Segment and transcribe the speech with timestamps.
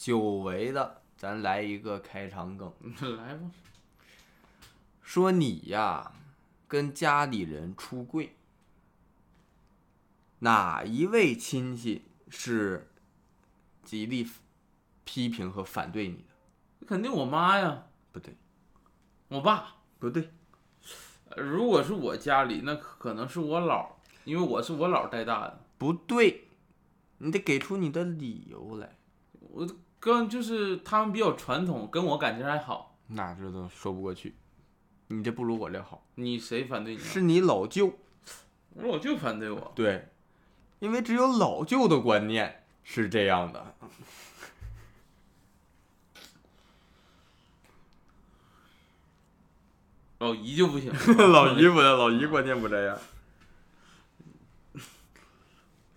[0.00, 2.72] 久违的，咱来一个开场梗，
[3.18, 3.50] 来吧，
[5.02, 6.12] 说你呀
[6.66, 8.34] 跟家里人出柜，
[10.38, 12.88] 哪一位亲戚是
[13.84, 14.26] 极力
[15.04, 16.24] 批评和反对你
[16.80, 16.86] 的？
[16.86, 18.34] 肯定我妈呀，不对，
[19.28, 19.76] 我爸。
[19.98, 20.30] 不对，
[21.28, 23.86] 呃如果是我家里，那可能是我姥，
[24.24, 25.62] 因为我是我姥带大的。
[25.76, 26.48] 不对，
[27.18, 28.96] 你得给出你的理由来。
[29.52, 29.68] 我
[30.00, 32.96] 跟就是他们比较传统，跟我感情还好。
[33.08, 34.34] 那这都说不过去，
[35.08, 36.02] 你这不如我这好。
[36.14, 37.04] 你谁反对你啊？
[37.04, 37.92] 是你老舅，
[38.74, 39.72] 我老舅反对我。
[39.74, 40.08] 对，
[40.78, 43.74] 因为只有老舅的观念是这样的。
[50.18, 50.92] 老姨就不行
[51.32, 52.98] 老姨不，老姨观念不这样。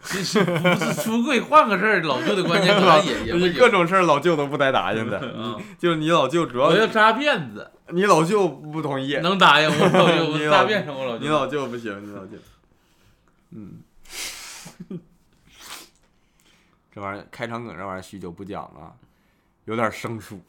[0.04, 3.54] 其实不是出柜，换个事儿，老舅的观念可能也也。
[3.54, 11.23] 各种事儿老舅都不带答应的，嗯， 就是你老舅主要我要扎辫子，你老舅不同意，能答应我老舅， 你老我扎辫子我老舅。
[11.23, 12.38] 你老舅不行，你老舅，
[13.52, 13.80] 嗯，
[16.94, 18.94] 这玩意儿开场梗这玩意儿许久不讲了，
[19.66, 20.40] 有点生疏，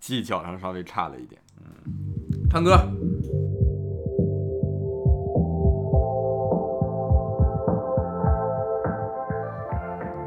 [0.00, 1.40] 技巧上稍微差了一点。
[1.60, 1.92] 嗯，
[2.50, 2.78] 唱歌。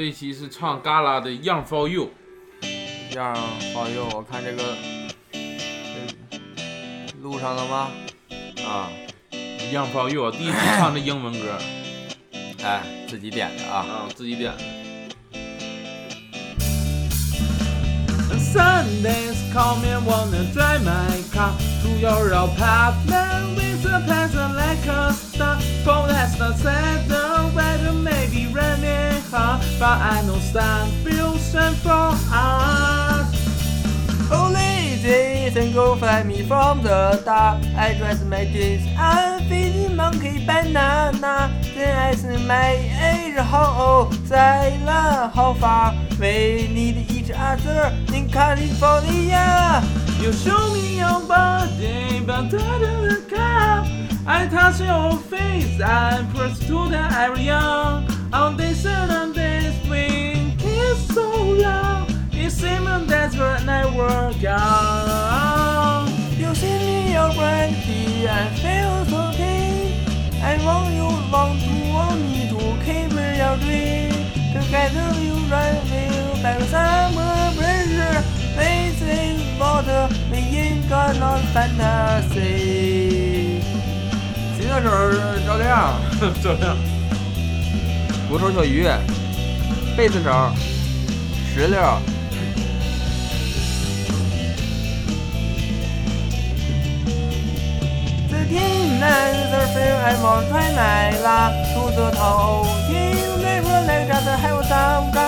[0.00, 2.10] 这一期是唱 Gala 的《Young for You》
[3.14, 3.36] ，Young
[3.74, 4.74] for You，，我看这个，
[5.30, 7.90] 这录上了吗？
[8.66, 8.88] 啊，
[9.70, 11.58] 《Young for You》我，第一次唱这英文歌
[12.64, 13.80] 哎，自己点的啊。
[13.80, 14.64] 啊，自己点的。
[18.38, 21.52] Sundays call me wanna drive my car
[21.82, 25.56] to your apartment with a pencil like a star.
[25.84, 31.36] For that's not sad, the weather may be raining hard, but I know sun will
[31.38, 33.28] shine for us.
[34.32, 39.96] Oh ladies and go fly me from the dark I dress my kids I'm feeding
[39.96, 49.82] monkey banana 真爱是 my age 好哦，在了好发为你的一只阿泽 in California
[50.22, 53.99] You show me your body, but I don't come.
[54.26, 58.06] I touch your face, I'm pressed to the area.
[58.32, 61.30] On this and this we kiss so
[61.64, 62.06] long.
[62.32, 66.08] It seems that's what I work out.
[66.38, 69.92] You see me your brandy I feel so keen
[70.42, 74.12] I want you want to want me to keep your dream
[74.54, 77.34] Together you run will back summer
[78.56, 83.19] This is water we ain't got no fantasy
[84.70, 84.88] 吉他手
[85.44, 86.00] 赵亮，
[86.40, 86.76] 这样，
[88.28, 88.86] 鼓手小鱼，
[89.96, 90.30] 贝斯手
[91.52, 91.80] 石榴。
[98.30, 102.94] 这天蓝色飞爱冒出来啦，出着头听
[103.42, 105.18] 那个来家的还有三个。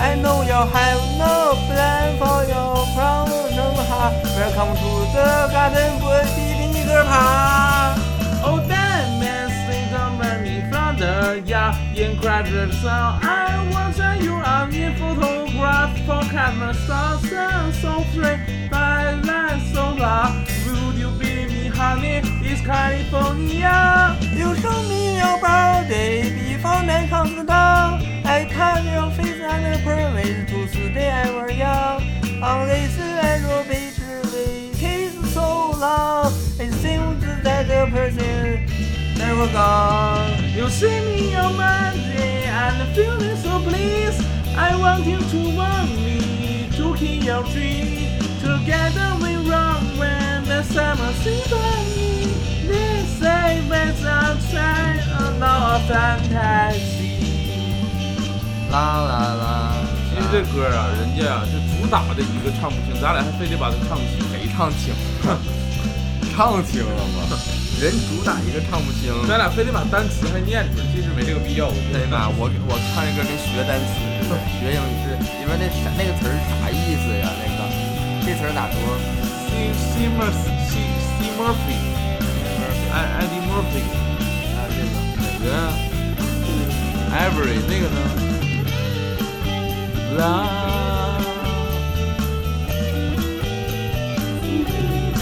[0.00, 5.22] I know you have no plan for your problem 哈，Welcome to the
[5.54, 6.04] garden，我
[6.34, 8.01] 比你个爬。
[8.44, 10.18] Oh, that man sings on
[10.70, 11.76] from the yard.
[11.96, 18.02] In the song, I want to you on your photograph for camera stars and so
[18.12, 18.38] free.
[18.70, 20.44] My life so long.
[20.66, 22.20] Would you be me, honey?
[22.42, 24.18] It's California.
[24.34, 28.02] You show me your body before night comes down.
[28.24, 31.31] I touch your face and promise to stay
[39.32, 40.30] never gone.
[40.54, 44.20] You see me on Monday and feeling so pleased.
[44.56, 48.20] I want you to want me to keep your dream.
[48.40, 51.80] Together we run when the summer season.
[52.68, 57.10] They say it's outside a lot of fantasy.
[58.70, 59.74] 啦啦啦！
[60.08, 64.18] 其实这歌啊，人家啊是主打的一个唱不清，咱俩还非得把它唱清。
[64.30, 64.94] 谁唱清
[65.24, 65.38] 了？
[66.34, 67.38] 唱清了吗？
[67.82, 69.10] 人主打一个唱不清。
[69.26, 71.66] 咱俩非得把单词还念出来，其实没这个必要。
[71.90, 72.30] 对吧？
[72.30, 77.26] 我我唱这歌跟学单词似的，学英语是里面那啥那个词儿啥意思呀？
[77.42, 77.66] 那个
[78.22, 78.78] 这词儿咋读
[79.50, 80.78] C C Murphy C
[81.10, 81.74] C Murphy
[82.94, 83.82] I Eddie Murphy
[84.54, 85.50] 啊，这个哪个
[87.18, 87.98] ？Every 那个呢
[90.20, 90.70] ？Love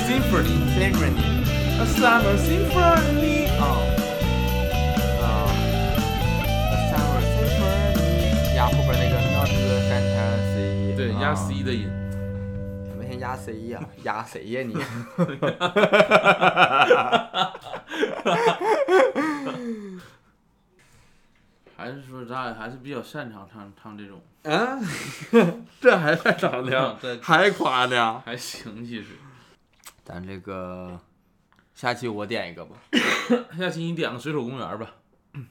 [0.05, 1.40] Symphony symphony
[1.81, 3.63] A Summer Symphony 啊
[5.23, 5.25] 啊
[6.91, 9.49] ，summer symphony 压后边那个 not
[9.89, 11.89] fantasy，对，压啊 C 的音。
[12.91, 13.81] 怎么先压 C 呀？
[14.03, 14.77] 压谁呀你？
[21.77, 24.79] 还是说咱俩还是比较擅长唱唱这种，啊，
[25.81, 28.23] 这还算长呢还夸呢？
[28.27, 29.17] 还行其实。
[30.05, 30.99] 咱这个
[31.81, 32.77] 下期我点一个吧，
[33.57, 34.87] 下期你点个水手公园吧，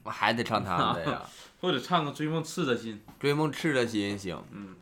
[0.04, 1.20] 我还得唱他们的呀。
[1.60, 3.02] 或者唱个追梦赤的心。
[3.18, 4.76] 追梦赤的心行，嗯，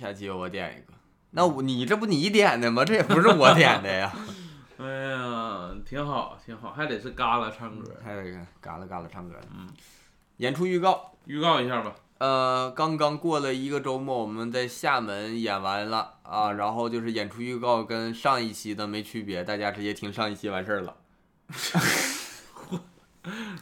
[0.00, 0.96] 下期我点一个。
[1.32, 2.84] 那我你这不你点的吗？
[2.84, 4.12] 这也不是我点的呀。
[4.78, 7.96] 哎呀，挺好，挺好，还得是嘎啦唱歌。
[8.04, 9.68] 还有一个嘎啦嘎啦唱歌的，嗯，
[10.36, 11.14] 演出预告。
[11.24, 11.92] 预告一下吧。
[12.18, 20.96] 呃，刚刚过了一个周末，我们在厦门演完了啊，然后就是演出预告跟上一期的没区别，大家直接听上一期完事儿了。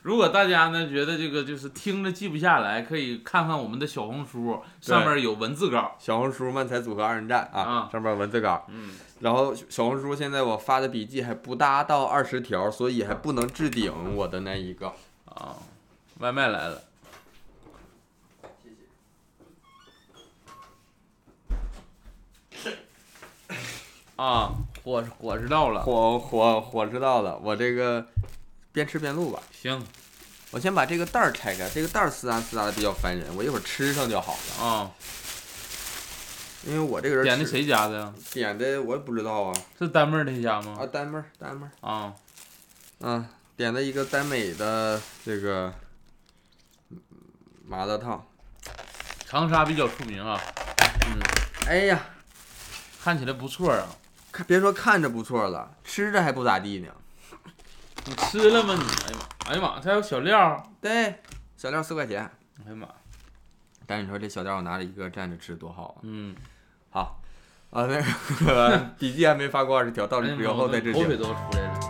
[0.03, 5.94] 如果大家呢觉得这个就是听着记不下来，可以看看我们的小红书，上面有文字稿。
[5.99, 8.64] 小红书漫才组合二人战啊，啊上面文字稿。
[8.69, 14.87] 嗯，然后小红书现在我发的笔记还不达到二十条，所以还不能置顶我的那一个。
[15.26, 15.56] 啊，
[16.20, 16.81] 外卖来了。
[24.17, 25.83] 啊，火火知道了。
[25.83, 28.07] 火火火知道了，我这个
[28.73, 29.43] 边吃边录吧。
[29.53, 29.87] 行
[30.53, 34.65] 我先把这个袋儿拆开，这个袋儿撕拉撕拉的比较烦人，我一会儿吃上就好了。
[34.65, 34.91] 啊，
[36.65, 38.15] 因为我这个人点的谁家的呀？
[38.33, 40.87] 点的我也不知道啊是丹妹儿他家吗啊，？
[40.87, 42.15] 丹妹儿丹妹儿，啊，
[43.01, 45.75] 嗯，点的一个丹美的这个
[46.91, 46.99] 嗯
[47.67, 48.25] 麻辣烫。
[49.27, 50.41] 长沙比较出名啊，
[51.09, 51.21] 嗯
[51.67, 52.01] 哎呀，
[53.03, 53.89] 看起来不错啊。
[54.37, 56.88] 看别说看着不错了，吃着还不咋地呢。
[58.05, 58.83] 你吃了吗你？
[59.06, 59.50] 哎呀妈！
[59.50, 59.81] 哎呀妈！
[59.81, 60.62] 这还有小料儿。
[60.79, 61.23] 对，
[61.56, 62.31] 小料四块钱，
[62.67, 62.87] 哎呀妈！
[63.87, 66.00] 但是你说这小料我拿着一个蘸着吃多好啊！
[66.03, 66.37] 嗯，
[66.91, 67.19] 好，
[67.71, 67.99] 啊那
[68.44, 71.03] 个笔记还没发过二十条，到时之后再置顶。
[71.03, 71.81] 口水都出来了。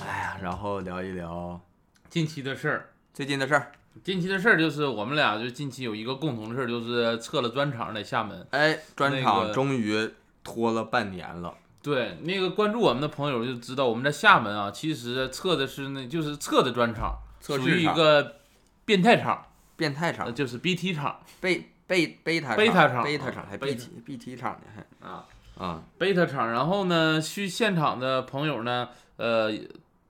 [0.00, 1.60] 哎呀，然后聊一聊
[2.08, 3.72] 近期的事儿，最近的事儿。
[4.02, 8.46] 近期的事儿就是我们俩就近期有一个共同的事儿，就是测了专场在厦门。
[8.50, 10.10] 哎，专场终于
[10.42, 11.54] 拖了半年了。
[11.82, 17.94] 对，那个关注我们的朋友就知道，我们在厦门啊，其实测的是那就是测的专场，属于一测试场。
[17.96, 18.36] 个
[18.84, 19.46] 变态场，
[19.76, 21.20] 变态场，呃就是 BT 场。
[21.40, 23.02] 贝贝贝塔贝塔场。
[23.02, 25.08] 贝塔场还贝塔 BT BT 场呢还。
[25.08, 25.24] 啊。
[25.58, 26.50] 啊，beta 场。
[26.50, 28.88] 然后呢，去现场的朋友呢，
[29.18, 29.52] 呃，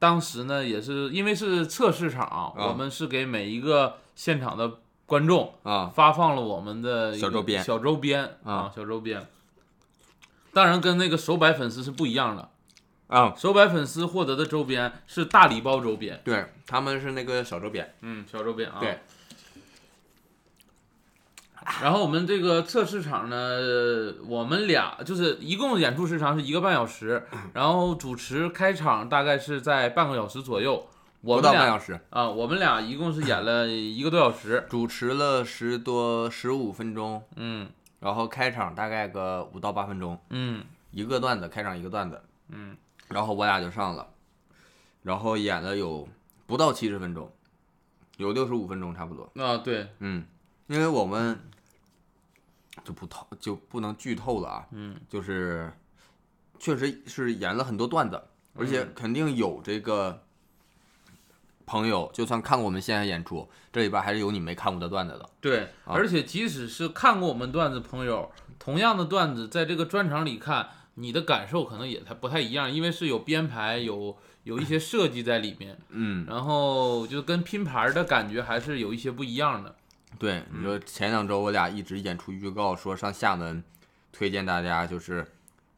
[0.00, 9.25] 当时呢也是因为是测试场，啊我们是给每一个现场的观众啊发放了我们的小周边小周边啊，小周边。
[10.52, 12.49] 当然跟那个手摆粉丝是不一样的，
[13.06, 13.32] 啊！
[13.36, 18.79] 手摆粉丝获得的周边是大礼包周边，对，他们是那个小周边，嗯，小周边啊。
[18.81, 18.98] 对。
[21.82, 30.86] 然后我们这个测试场呢，呃我们俩就是一共演出时长是一个半小时，然后主持开场大概是在半个小时左右。
[31.22, 34.67] 我不们俩到半小时，啊，我们俩一共是演了一个多小时。
[34.70, 37.69] 主持了十多十五分钟，嗯
[38.00, 42.74] 然后开场大概个五到八分钟，嗯一个段子开场一个段子，嗯，
[43.08, 44.08] 然后我俩就上了，
[45.03, 46.08] 然后演了有
[46.46, 47.31] 不到七十分钟，
[48.17, 50.24] 有六十五分钟差不多，啊对，嗯，
[50.69, 51.39] 因为我们
[52.84, 55.72] 就不透就不能剧透了啊，嗯，就是
[56.58, 58.22] 确实是演了很多段子，
[58.55, 60.22] 而且嗯肯定有这个
[61.67, 65.31] 朋友，就算看过我们线下演出，这里边还是有你没看过的段子的。
[65.41, 79.77] 对，啊而且即使是看过我们段子朋友，同样的段子在这个专场里看，你的感受可能也太不太一样，因为是有编排，有有一些设计在里面，嗯，然后就跟拼盘的感觉还是有一些不一样的。
[80.19, 83.62] 对，你说前两周我俩一直演出预告说上厦门，
[84.12, 85.26] 推荐大家就是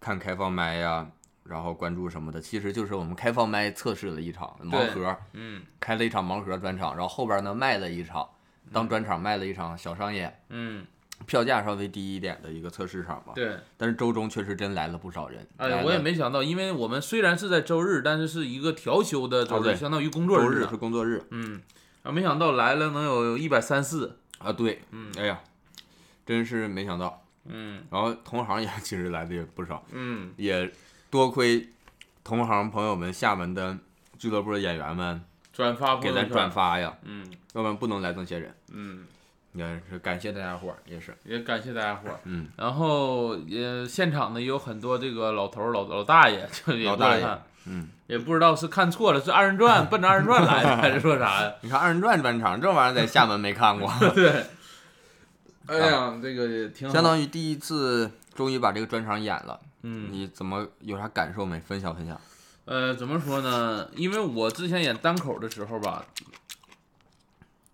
[0.01, 1.07] 看开放麦呀、
[1.45, 8.29] 然后关注什么的，其实就是我们开放麦测试了一场盲盒，嗯开了一场盲盒专场，然后后边呢卖了一场，
[8.73, 10.85] 当专场卖了一场小商演，嗯，
[11.25, 13.33] 票价稍微低一点的一个测试场吧。
[13.37, 15.47] 对，但是周中确实真来了不少人。
[15.59, 21.63] 哎，呀我也没想到，因为我们虽然是在周日，但是是一个调休的周日，相当于工作周日日呢是工作日嗯，
[22.03, 24.19] 啊，没想到来了能有一百三四。
[24.45, 25.41] 啊，对，嗯哎呀，
[26.27, 27.19] 真是没想到。
[27.45, 30.71] 嗯然后同行也 其实来的也不少，嗯，也
[31.11, 31.69] 多亏
[32.23, 33.77] 同行朋友们、厦门的
[34.17, 35.21] 俱乐部的演员们
[35.53, 36.49] 转发给咱转。
[36.51, 38.55] 发呀，嗯要不然不能来这么些人。
[38.73, 39.05] 嗯，
[39.55, 42.21] 也是感谢大家伙儿，也是，也感谢大家伙儿。
[42.25, 51.53] 嗯，然后也现场呢也有很多这个老头儿、老老大爷，就也老大爷过来看，嗯，也不知道是看错了，是二人转 奔着二人转来的，还是说啥呀？
[51.63, 54.47] 你看二人转专场这玩意儿在厦门没看过，对。
[55.67, 56.93] 哎呀，这个也挺好。
[56.93, 61.61] 相当于第一次终于把这个专场演了，嗯，你怎么有啥感受没？
[61.61, 62.21] 分享分享。
[62.65, 63.89] 呃，怎么说呢？
[63.95, 66.05] 因为我之前演单口的时候吧，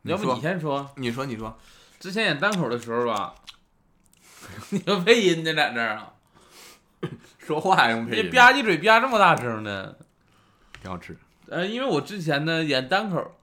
[0.02, 0.90] 要不说你先说。
[0.96, 1.58] 你说，你说，
[1.98, 3.34] 之前演单口的时候吧，
[4.68, 6.12] 你有配音呢，在这儿啊？
[7.38, 9.94] 说话还用你配音，吧唧嘴吧这么大声呢？
[10.80, 11.16] 挺好吃。
[11.48, 13.36] 呃，因为我之前呢演单口，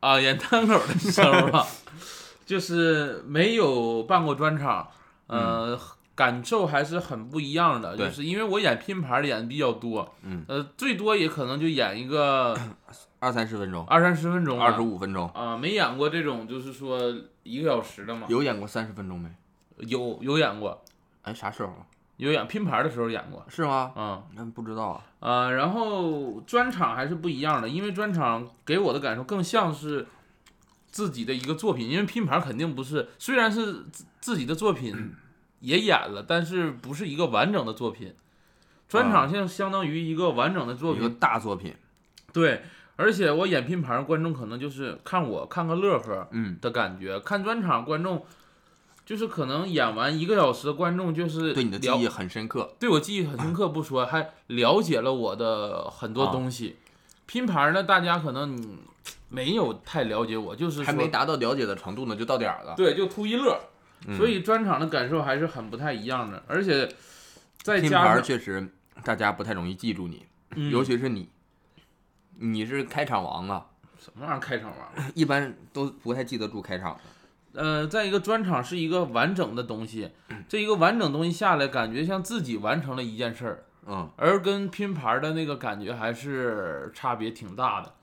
[0.00, 1.66] 啊，演单口的时候吧，
[2.46, 4.88] 就是没有办过专场，
[5.26, 5.78] 呃，
[6.14, 7.96] 感受还是很不一样的。
[7.96, 12.56] 对就是因为我演拼盘演的比较多，嗯，呃，最多也可能就演一个
[13.18, 17.00] 二三十分钟，二三十分钟，二十五分钟，啊，没演过这种就是说
[17.42, 18.26] 一个小时的嘛。
[18.30, 19.28] 有演过三十分钟没？
[19.78, 20.84] 有有演过，
[21.22, 21.74] 哎，啥时候？
[22.16, 23.92] 有演拼盘的时候演过，是吗？
[23.96, 25.04] 嗯、那不知道啊。
[25.20, 30.06] 啊，然后专场还是不一样的，因为专场给我的感受更像是
[30.90, 35.14] 自己的一个作品，因为拼盘肯定不是，虽然是自自己的作品
[35.60, 38.14] 也演了，但是不是一个完整的作品。
[38.86, 41.74] 专场现在相当于一个完整的作品一个品，大作品，
[42.32, 42.62] 对，
[42.96, 48.24] 而且我演拼盘，观众可能就是看我看个乐呵嗯，的感觉，看专场观众
[49.04, 52.74] 就是可能演完一个小时，观众就是对你的记忆很深刻。
[52.78, 56.76] 对我记忆很深刻不说，还了解了我的很多啊东西。
[57.26, 58.78] 拼盘呢，大家可能嗯
[59.28, 62.74] 没有太了解我，就是还没达到了解的程度呢，就到点儿了。
[62.76, 63.58] 对，就图一乐。
[64.06, 66.86] 嗯所以专场的感受还是很不太一样的，而且
[67.62, 68.68] 再拼盘儿加上确实
[69.02, 71.26] 大家不太容易记住你，嗯尤其是你，
[72.38, 73.66] 你是开场王啊，
[73.98, 77.00] 什么玩意儿开场王， 一般都不太记得住开场的。
[77.54, 80.10] 呃，在一个专场是一个完整的东西，
[80.48, 87.94] 这一个完整东西下来，感觉像自己完成了一件事儿，嗯，而跟拼盘的那个感觉还是差别挺大的。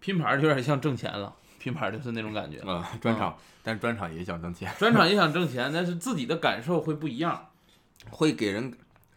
[0.00, 2.60] 拼盘就有点像挣钱了，拼盘就是那种感觉。
[2.66, 7.48] 嗯，专场，但专场也想挣钱， 专场也想挣钱，但是自己的感受会不一样。
[8.10, 8.70] 会给人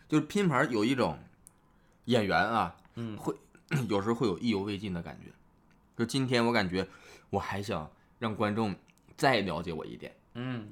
[0.08, 1.20] 就是拼盘儿有一种
[2.06, 3.36] 演员啊，嗯会
[3.90, 5.32] 有时候会有意犹未尽的感觉。
[5.98, 6.88] 就今天我感觉
[7.32, 8.74] 我还想让观众
[9.18, 10.70] 再了解我一点，嗯，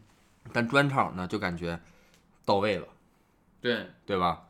[0.53, 1.79] 但专场呢就感觉
[2.45, 2.87] 到位了，
[3.59, 4.43] 对，对吧？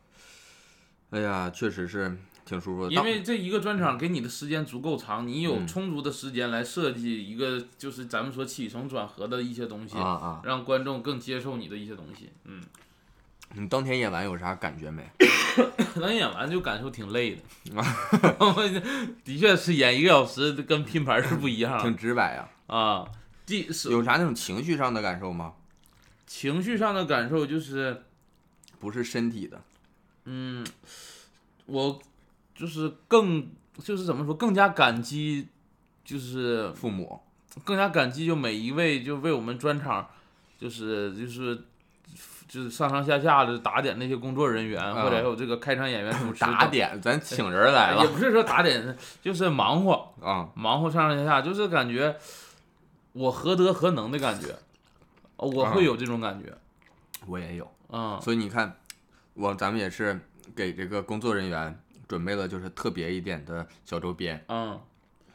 [1.11, 2.91] 哎呀，确实是挺舒服的。
[2.91, 12.31] 因为这一个专场给你的时间足够长，你有嗯充足的时间来设计一个就是咱们说起承转合的一些东西，啊啊，让观众更接受你的一些东西。
[12.43, 12.61] 嗯，
[13.53, 15.09] 你当天演完有啥感觉没？
[15.95, 17.41] 咱演完就感受挺累的
[19.23, 23.07] 的确是演一个小时跟拼盘是不一样挺直白呀、啊。
[23.45, 25.53] 第是有啥那种情绪上的感受吗？
[26.25, 28.03] 情绪上的感受就是，
[28.79, 29.61] 不是身体的，
[30.25, 30.65] 嗯，
[31.67, 31.99] 我
[32.55, 33.47] 就是更
[33.83, 35.47] 就是怎么说，更加感激，
[36.03, 37.21] 就是父母，
[37.63, 40.07] 更加感激就每一位就为我们专场，
[40.59, 41.63] 就是就是
[42.47, 52.17] 就是上上下下的打点那些工作人员，或者还有这个开场演员 主持打点，咱请人来了也不是说打点，就是忙活啊、忙活上上下下，就是感觉
[53.15, 54.48] 我何德何能的感觉，
[55.38, 56.53] 呃我会有这种感觉，
[57.25, 58.19] 我也有，嗯。
[58.22, 58.75] 所以你看，
[59.34, 60.19] 我咱们也是
[60.53, 61.79] 给这个工作人员
[62.10, 64.77] 准备了就是特别一点的小周边，嗯，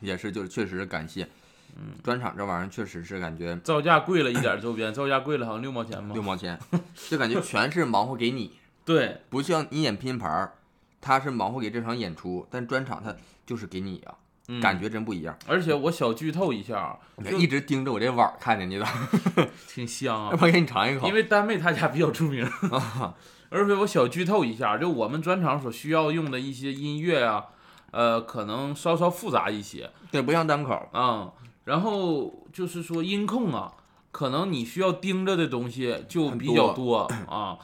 [0.01, 1.27] 也是就是确实感谢，
[1.75, 6.61] 嗯，专场这玩意儿确实是感觉造价贵了一点周边，造价贵了好像六毛钱吧六，毛钱，
[7.09, 10.53] 就感觉全是忙活给你， 对，不像你演拼盘儿，
[11.01, 14.15] 他是忙活给这场演出，但专场他就是给你啊，
[14.53, 15.37] 嗯感觉真不一样。
[15.47, 16.99] 而且我小剧透一下
[17.39, 18.87] 一直盯着我这碗儿看着你的
[19.69, 21.15] 挺香啊要，不给你尝一口因。
[21.15, 23.15] 为丹妹她家比较出名啊，
[23.51, 27.45] 而且我小剧透一下，就我们专场所需要用的一些音乐啊，
[27.93, 30.89] 呃，可能稍稍复杂一些对，不像单口。
[30.93, 31.31] 啊、
[31.65, 33.73] 然后就是说音控啊，
[34.11, 37.57] 可能你需要盯着的东西就比较多啊，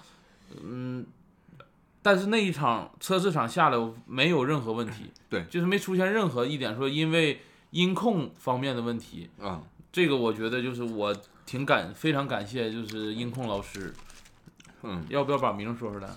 [0.63, 1.05] 嗯。
[2.07, 9.61] 但是那一场测试场下来我没有任何问题， 对就是没出现任何一点说因为音控方面的问题，嗯，
[9.91, 11.13] 这个我觉得就是我
[11.45, 13.93] 挺感非常感谢，就是音控老师，
[14.85, 16.09] 嗯，要不要把名说出来？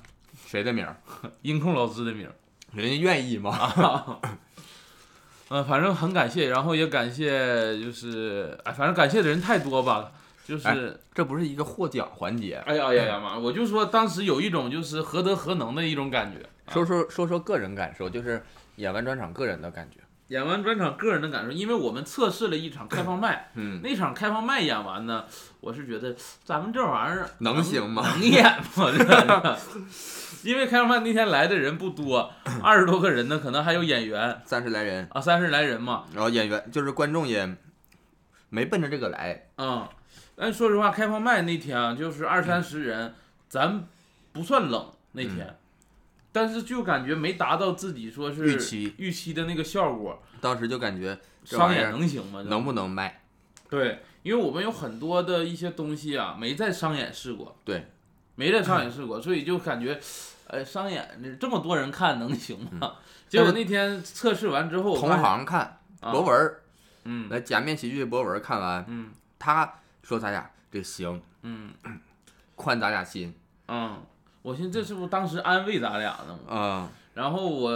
[0.46, 0.96] 谁的名儿？
[1.42, 2.36] 音控老师的名儿。
[2.72, 4.22] 人家愿意吗？
[5.50, 10.12] 嗯，反正很感谢，然后也感谢，就是哎，反正感谢的人太多吧，
[10.50, 10.76] 就是哎
[11.14, 12.56] 这不是一个获奖环节。
[12.66, 13.38] 哎呀哎呀呀妈！
[13.38, 16.44] 我就说当时有一种就是何德何能的一种感觉。
[16.74, 18.42] 说说说说个人感受，就是
[18.78, 20.00] 演完专场个人的感觉。
[20.30, 25.26] 演完专场个人的感受，因为我们测试了一场开放麦，嗯，那场开放麦演完呢，
[25.60, 28.44] 我是觉得咱们这玩意儿能行吗能演
[28.76, 28.92] 吗？
[28.96, 29.58] 这
[30.48, 37.56] 因为开放麦那天来的人不多，二十多个人呢，可能还有演员三十来人，啊，三十来人嘛，然后演员就是观众也
[38.50, 39.48] 没奔着这个来。
[39.58, 39.88] 嗯，
[40.42, 43.14] 但说实话，开放麦那天啊，就是二三十人，
[43.50, 43.86] 咱
[44.32, 45.58] 不算冷那天，
[46.32, 52.42] 但是就感觉没达到自己说是预期预期的那个效果，当时就感觉商演能行吗？
[52.44, 53.22] 能不能卖？
[53.70, 57.88] 对，因为我们有很多的一些东西啊，没在商演试过，对，
[58.36, 60.00] 没在商演试过，所以就感觉，
[60.48, 62.94] 呃，商演这这么多人看能行吗？
[63.28, 66.62] 结果那天测试完之后，同，行看啊博文儿，
[67.04, 69.74] 嗯来假面喜剧博文看完，嗯他
[70.10, 71.72] 说咱俩这行，嗯。
[72.56, 73.32] 宽咱俩心。
[73.68, 74.02] 嗯，
[74.42, 76.40] 我寻思这是不是当时安慰咱俩呢？
[76.48, 76.56] 吗？
[76.58, 76.92] 啊。
[77.14, 77.72] 然后我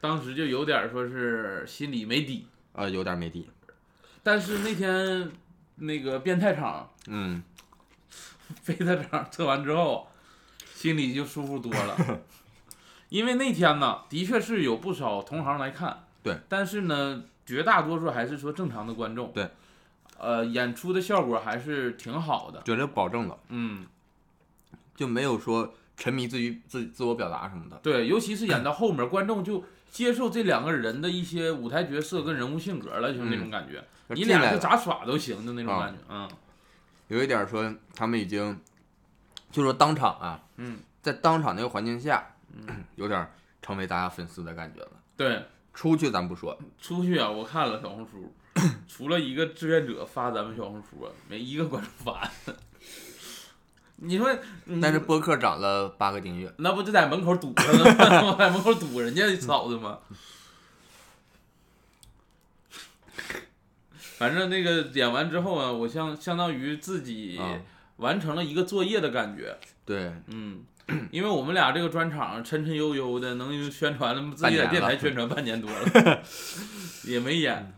[0.00, 3.48] 当时就有点说是心里没底，啊，有点没底。
[4.24, 5.30] 但是那天
[5.76, 7.42] 那个变态场、嗯，
[8.60, 10.08] 飞特场测完之后，
[10.74, 12.20] 心里就舒服多了。
[13.08, 19.48] 因为那天呢，的确是有不少同行来看，对，但是呢，绝大多数还是说正常的观众，对，
[20.22, 23.84] 呃，演出的效果还是挺好的，觉得保证了，嗯，
[24.94, 27.76] 就没有说沉迷自于自自我表达什么的。
[27.82, 36.28] 对，尤其是演到后面，观众就接受这两个人的一些舞台角色跟人物性格了，就是那种感觉，你俩就咋耍都行的那种啊感觉，嗯
[37.08, 38.58] 有一点说他们已经，
[39.50, 42.24] 就说当场啊，嗯，在当场那个环境下，
[42.54, 43.28] 嗯 有点
[43.60, 44.90] 成为大家粉丝的感觉了。
[45.16, 45.42] 对。
[45.74, 48.30] 出去咱不说，出去啊，我看了小红书，
[48.88, 52.30] 除了一个志愿者发咱们小红书啊，没一个观众发。
[53.96, 57.84] 你说，嗯但是播客涨了八个订阅，那不就在门口堵着呢
[58.22, 58.34] 吗？
[58.38, 59.98] 在门口堵人家嫂子吗？
[64.18, 67.60] 反正那个演完之后啊，我相相当于自己啊
[67.96, 69.56] 完成了一个作业的感觉。
[69.84, 70.64] 对，嗯，
[71.10, 76.22] 因为我们俩这个专场沉沉悠悠的，能宣传了，自己在电台宣传半年多了，
[77.04, 77.72] 也没演。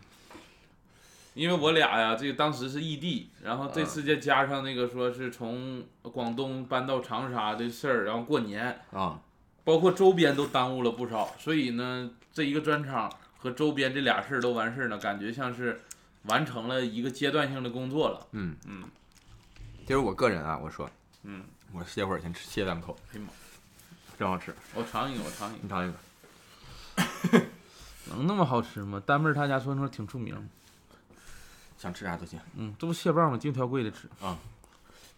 [1.35, 9.19] 因为我俩呀，这个当时是异地，然后这次再加上那个说是从广东搬到长沙的事儿，然后过年，啊，
[9.65, 15.81] 包括周边都耽误了不少，所以呢，这一个专场和周边这俩事儿都完事儿了，感觉像是
[16.23, 18.27] 完成了一个阶段性的工作了。
[18.31, 18.83] 嗯嗯，
[19.81, 20.89] 其实我个人啊，我说，
[21.23, 21.43] 嗯，
[21.73, 23.33] 我歇会儿先吃歇两口，哎呀妈，
[24.17, 25.97] 真好吃，我尝一个，我尝一个，你尝一个。
[28.07, 29.03] 能那么好吃吗？
[29.05, 30.47] 丹妹儿她家酸菜挺出名。
[31.85, 32.39] 想吃啥都行。
[32.55, 33.37] 嗯，这不蟹棒吗？
[33.37, 34.35] 净挑贵的吃啊。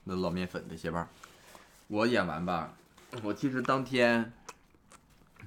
[0.03, 1.07] 那老面粉的蟹棒，
[1.87, 2.73] 我演完吧，
[3.23, 4.33] 我其实当天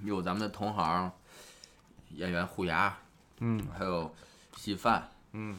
[0.03, 1.13] 有咱们的同行
[2.13, 2.97] 演员虎牙，
[3.41, 4.11] 嗯还有
[4.57, 5.59] 稀饭，嗯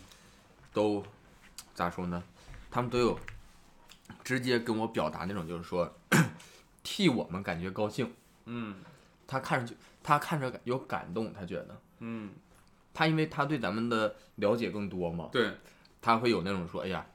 [0.74, 1.06] 都
[1.76, 2.24] 咋说呢？
[2.72, 3.20] 他们都有
[4.24, 5.96] 直接跟我表达那种，就是说
[6.82, 8.12] 替我们感觉高兴。
[8.46, 8.78] 嗯
[9.28, 12.32] 他看上去，他看着有感动，他觉得嗯，
[12.94, 15.52] 他因为他对咱们的了解更多嘛，对，
[16.02, 17.06] 他会有那种说，哎呀，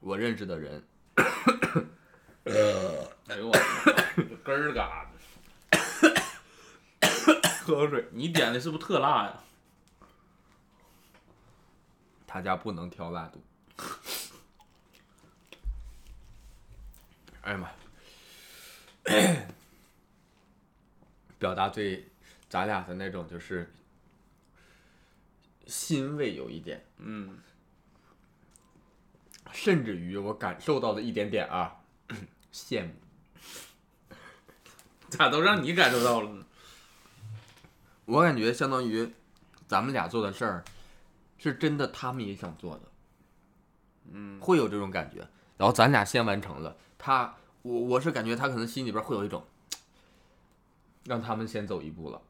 [0.00, 0.82] 我认识的人，
[3.28, 3.52] 哎呦我，
[4.16, 5.10] 这根儿嘎的。
[7.64, 9.40] 喝口水，你点的是不是特辣呀？
[12.26, 13.42] 他家不能挑辣度。
[17.40, 17.70] 哎呀妈！
[21.38, 22.08] 表达对
[22.48, 23.70] 咱俩的那种就是
[25.66, 27.38] 欣慰有一点，嗯，
[29.52, 31.76] 甚至于我感受到的一点点啊，
[32.52, 32.92] 羡慕。
[35.08, 36.44] 咋都让你感受到了呢？
[38.04, 39.08] 我感觉相当于
[39.66, 40.64] 咱们俩做的事儿，
[41.38, 42.82] 是真的他们也想做的，
[44.10, 45.26] 嗯，会有这种感觉。
[45.56, 49.46] 然后咱俩先完成了，他我我是感觉他可能心里边会有一种，
[51.06, 52.20] 让他们先走一步了，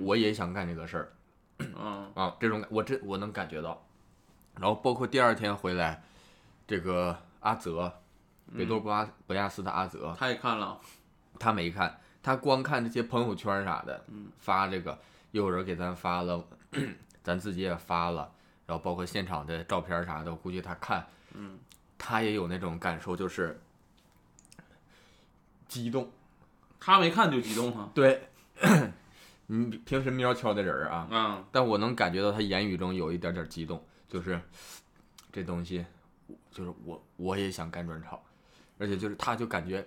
[0.00, 1.12] 我也想干这个事儿
[1.58, 3.82] 嗯啊，这种我这我能感觉到。
[4.56, 6.02] 然后包括第二天回来，
[6.66, 7.92] 这个阿泽，
[8.56, 10.80] 北多博阿博亚斯的阿泽，他也看了。
[11.38, 14.04] 他没看，他光看这些朋友圈啥的，
[14.38, 14.98] 发这个，
[15.32, 16.42] 又有人给咱发了，
[17.22, 18.32] 咱自己也发了，
[18.66, 21.06] 然后包括现场的照片啥的，我估计他看，
[21.98, 23.60] 他也有那种感受，就是
[25.68, 26.10] 激动。
[26.80, 27.90] 他没看就激动啊。
[27.94, 28.28] 对，
[29.46, 34.40] 你平时喵悄的人啊，嗯，但我能感觉到他言语中有一点点激动，就是
[35.32, 35.84] 这东西，
[36.50, 38.20] 就是我我也想干专场，
[38.78, 39.86] 而且就是他就感觉，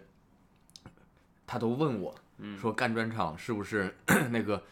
[1.46, 2.16] 他都问我，
[2.58, 3.94] 说干专场是不是
[4.32, 4.64] 那个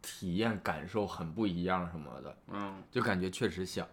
[0.00, 3.86] 体验感受很不一样什么的，嗯就感觉确实像，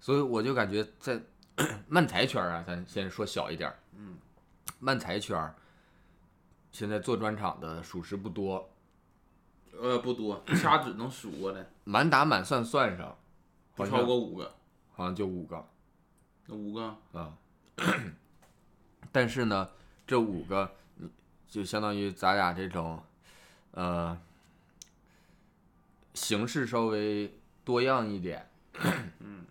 [0.00, 1.20] 所以我就感觉在
[1.86, 4.16] 漫才圈啊，咱先说小一点，嗯，
[4.78, 5.54] 漫才圈
[6.72, 8.66] 现在做专场的属实不多，
[9.80, 13.16] 呃，不多，掐指能数过来，满打满算算上，
[13.74, 14.54] 不超过五个，
[14.92, 15.64] 好像就五个。
[16.46, 17.34] 那五个，啊，
[19.12, 19.70] 但是呢，
[20.06, 20.72] 这五个，
[21.48, 23.02] 就相当于咱俩这种，
[23.72, 24.18] 呃，
[26.14, 27.32] 形式稍微
[27.64, 28.48] 多样一点，
[29.20, 29.44] 嗯，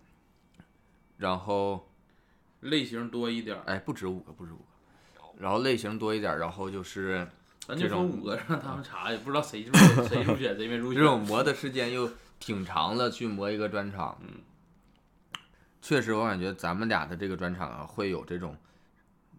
[1.18, 1.88] 然后，
[2.62, 4.64] 类型多一点，哎，不止五个，不止五个，
[5.38, 7.28] 然后类型多一点，然后就是
[7.68, 11.02] 咱就说五个，让他们查，也不知道谁入选谁入选谁没入选。
[11.02, 14.40] 这种磨的时间又挺长的，去磨一个专场，嗯，
[15.82, 18.56] 确实我感觉咱们俩的这个专场啊，会有这种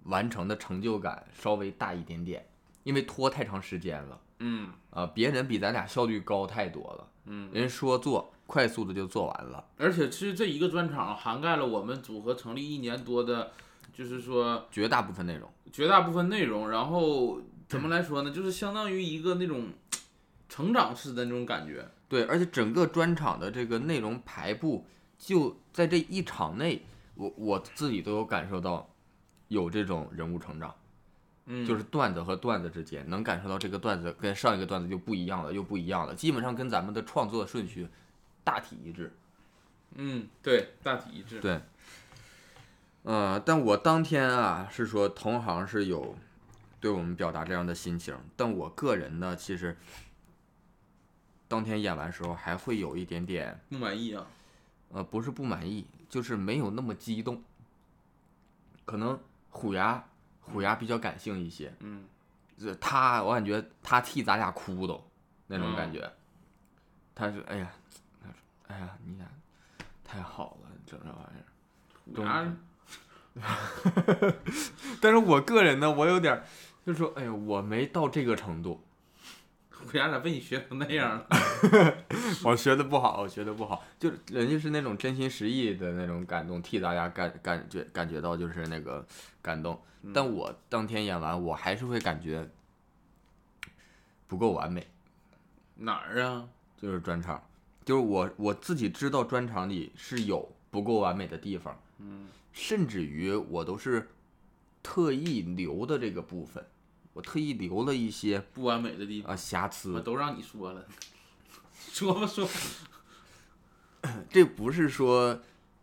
[0.04, 2.46] 完成的成就感稍微大一点点，
[2.84, 4.20] 因为拖太长时间了。
[4.40, 13.50] 嗯啊，别人比咱俩效率高太多了，嗯，人说做快速的就做完了，而且其实这一个专场涵盖了我们组合成立一年多的，
[13.92, 15.50] 就是说绝大部分内容。
[15.72, 18.30] 绝大部分内容，然后怎么来说呢？
[18.30, 19.68] 就是相当于一个那种
[20.48, 21.86] 成长式的那种感觉。
[22.08, 24.86] 对，而且整个专场的这个内容排布，
[25.18, 26.82] 就在这一场内，
[27.14, 28.88] 我我自己都有感受到
[29.48, 30.74] 有这种人物成长，
[31.44, 37.86] 嗯，就是段子和段子之间能感受到这个段子跟上一个段子就不一样了，又不一样了，基本上跟咱们的创作顺序
[38.42, 39.12] 大体一致。
[39.94, 41.40] 嗯，对，大体一致。
[41.40, 41.60] 对，
[43.02, 46.16] 呃，但我当天啊是说同行是有
[46.80, 49.76] 对我们表达这样的心情，但我个人呢，其实
[51.48, 54.26] 当天演完时候还会有一点点，不满意啊？
[54.90, 57.42] 呃，不是不满意，就是没有那么激动。
[58.84, 59.18] 可能
[59.50, 60.02] 虎牙
[60.40, 62.04] 虎牙比较感性一些，嗯，
[62.58, 65.04] 这他我感觉他替咱俩哭都
[65.46, 66.10] 那种感觉，
[67.14, 67.70] 他是哎呀，
[68.22, 68.34] 他说
[68.68, 69.26] 哎呀你俩
[70.04, 71.44] 太好了，整这玩意儿。
[72.14, 72.56] 虎牙
[75.00, 76.42] 但是我个人呢，我有点儿，
[76.88, 78.80] 就说，哎呀，我没到这个程度，
[79.86, 81.26] 我家咋被你学成那样了？
[82.42, 89.06] 我学的不好，我学的不好，就人家是那种真心实意的那种感动，替大家感感觉感觉到就是那个
[89.42, 89.78] 感动，
[90.14, 92.48] 但我当天演完，我还是会感觉
[94.26, 94.86] 不够完美，
[95.74, 96.48] 哪儿啊？
[96.78, 97.46] 就是专场，
[97.84, 104.08] 就是我我自己知道专场里是有不够完美的地方，嗯，甚至于我都是
[104.82, 106.64] 特意留的这个部分，
[107.18, 110.86] 我特意留了一些不完美的地方，啊瑕疵我，都让你说了，
[111.74, 112.52] 说吧说吧。
[114.30, 115.40] 这不是说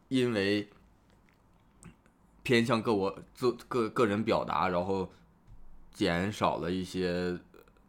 [0.08, 0.69] 因为
[2.41, 5.12] 偏向个我自个个人表达，然后
[5.93, 7.38] 减少了一些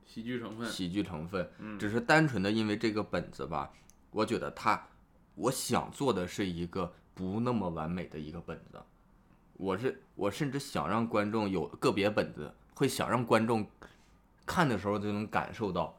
[0.04, 3.72] 喜剧成分，喜剧成分，嗯只是单纯的因为这个本子吧，
[4.10, 4.88] 我觉得它，
[5.36, 8.82] 我想做的是一个不那么完美的一个本子，
[9.52, 13.66] 我是我甚至想让观众有个别本子会想让观众
[14.44, 15.98] 看的时候就能感受到，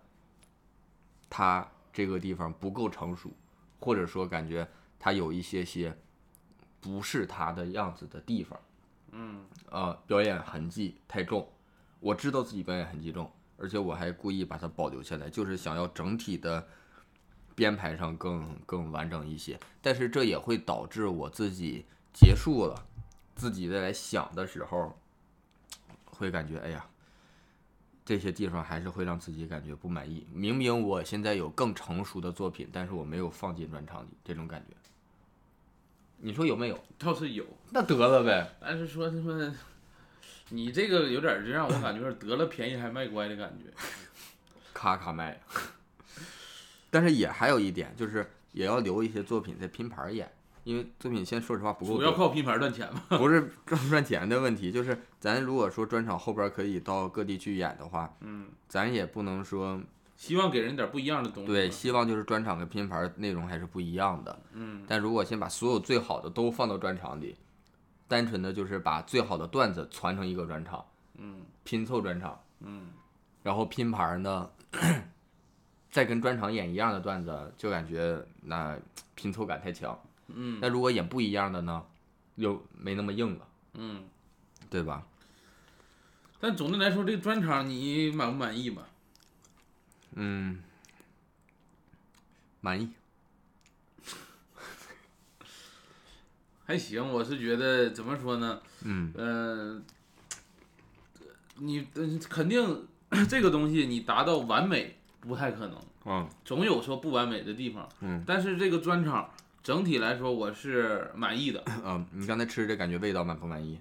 [1.30, 3.32] 他这个地方不够成熟，
[3.80, 4.66] 或者说感觉
[5.00, 5.98] 他有一些些
[6.80, 8.60] 不是他的样子的地方，
[9.12, 11.50] 嗯，呃，表演痕迹太重，
[12.00, 16.68] 我知道自己表演痕迹重，而且我还故意把它保留下来，就是想要整体的
[17.56, 19.60] 编排上更更完整一些。
[19.82, 22.86] 但是这也会导致我自己结束了，
[23.36, 24.96] 自己再来想的时候，
[26.18, 26.86] 会感觉哎呀，
[28.04, 30.26] 这些地方还是会让自己感觉不满意。
[30.34, 34.76] 明明我现在有更成熟的作品，但是我没有放进专场里，这种感觉。
[36.20, 36.80] 你说有没有？
[36.98, 38.56] 倒是有，那得了呗。
[38.60, 39.54] 但是说他妈，
[40.50, 43.72] 你这个有点就让我感觉得了便宜还卖乖的感觉。
[44.74, 45.40] 咔咔卖。
[46.90, 50.32] 但是也还有一点，就是也要留一些作品在拼盘儿演，
[50.68, 53.02] 因为作品现在说实话不够多，主要靠拼盘赚钱嘛。
[53.18, 59.82] 不是 赚不赚钱的问题，就是咱如果说专场后边可以到各地去演的话，嗯，咱也不能说
[60.18, 61.48] 希望给人点不一样的东西。
[61.48, 64.38] 对，，希望就是专场跟拼盘内容还是不一样的。
[64.52, 67.38] 嗯，但如果先把所有最好的都放到专场里，
[68.10, 72.90] 单纯的就是把最好的段子传成一个专场，嗯拼凑专场，嗯，
[73.42, 74.50] 然后拼盘呢，
[75.90, 78.78] 再跟专场演一样的段子，就感觉那
[79.16, 79.98] 拼凑感太强。
[80.28, 81.84] 嗯，那如果演不一样的呢，
[82.36, 84.04] 又没那么硬了，嗯，
[84.70, 85.04] 对吧？
[86.40, 88.88] 但总的来说，这个专场你满不满意吧？
[90.14, 90.62] 嗯，
[92.62, 92.90] 满意。
[96.66, 98.62] 还行，我是觉得怎么说呢？
[98.84, 99.82] 嗯呃、
[101.56, 102.88] 你呃肯定
[103.30, 107.88] 这个东西你达到完美不太可能，嗯总有说不完美的地方。
[108.02, 109.30] 嗯但是这个专场
[109.68, 113.78] 整体来说我是满意的，嗯，你刚才吃这感觉味道满不满意？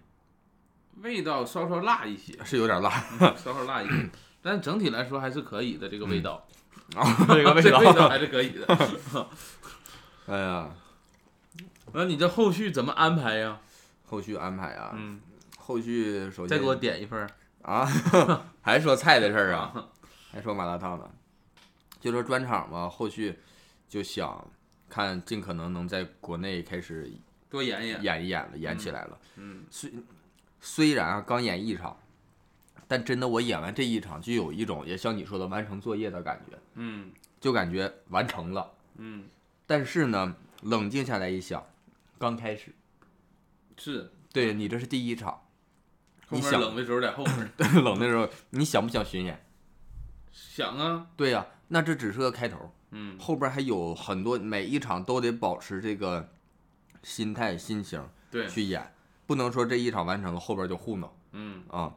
[0.96, 2.90] 味道稍稍辣一些，是有点辣，
[3.37, 4.11] 稍稍辣一些，
[4.42, 5.88] 但整体来说还是可以的。
[5.88, 6.44] 这个味道，
[6.96, 8.09] 啊，这个味道道。
[8.09, 9.29] 还是可以的。
[10.27, 10.70] 哎呀，
[11.92, 13.61] 那你这后续怎么安排呀？
[14.07, 15.20] 后续安排啊，嗯，
[15.57, 17.31] 后续首先再给我点一份。
[17.62, 17.88] 啊，
[18.61, 19.87] 还说菜的事儿啊，
[20.33, 21.09] 还说麻辣烫呢，
[22.01, 23.38] 就说专场嘛，后续
[23.88, 24.44] 就想
[24.97, 27.13] 看尽可能能在国内开始
[27.51, 28.03] 多演演。
[28.03, 29.19] 演一演了，演起来了。
[29.37, 29.93] 嗯虽
[30.59, 31.95] 虽然啊刚演一场，
[32.89, 38.73] 但真的我演完这一场，就有一种也像你说的完成作业的感觉，嗯就感觉完成了。
[38.97, 39.29] 嗯，
[39.67, 41.63] 但是呢，冷静下来一想，
[42.19, 42.75] 刚开始，
[43.77, 44.11] 是。
[44.33, 45.43] 对你这是第一场，
[46.27, 47.53] 后面你想冷的时候在后面
[47.85, 49.45] 冷的时候，你想不想巡演？
[50.33, 52.73] 想啊，对呀、那这只是个开头。
[52.97, 53.19] 嗯。
[53.19, 56.31] 后边还有很多，每一场都得保持这个
[57.03, 58.95] 心态、心情对，去演，
[59.27, 61.13] 不能说这一场完成了，后边就糊弄。
[61.33, 61.93] 嗯，啊。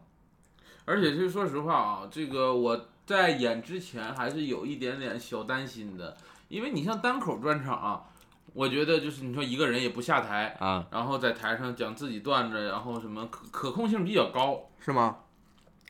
[0.84, 8.06] 而且是说实话啊，这个我在演之前还是有一点点小担心的，因为你像单口专场啊，
[8.54, 15.18] 我觉得就是你说一个人也不下台，啊，然后在台上讲自己段子，然后什么可可控性比较高，是吗？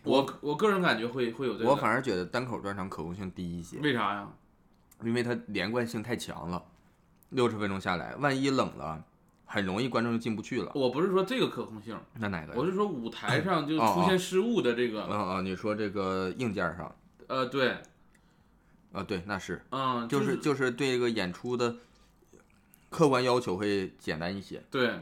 [0.04, 4.28] 我我个人感觉会会有这个，我反而觉得单口专场可控性低一些，为啥呀？
[5.03, 6.63] 因为它连贯性太强了。
[7.29, 9.03] 六十分钟下来，万一冷了，
[9.45, 10.71] 很容易观众就进不去了。
[10.73, 12.53] 我不是说这个可控性，那哪个？
[12.55, 16.95] 我是说舞台 上就哦出现失误的这个，啊啊，你说这个硬件上
[17.27, 17.77] 呃，对，
[18.91, 21.75] 啊，对，那是嗯，就是就是对这个演出的
[22.89, 24.63] 客观要求会简单一些。
[24.71, 24.99] 对，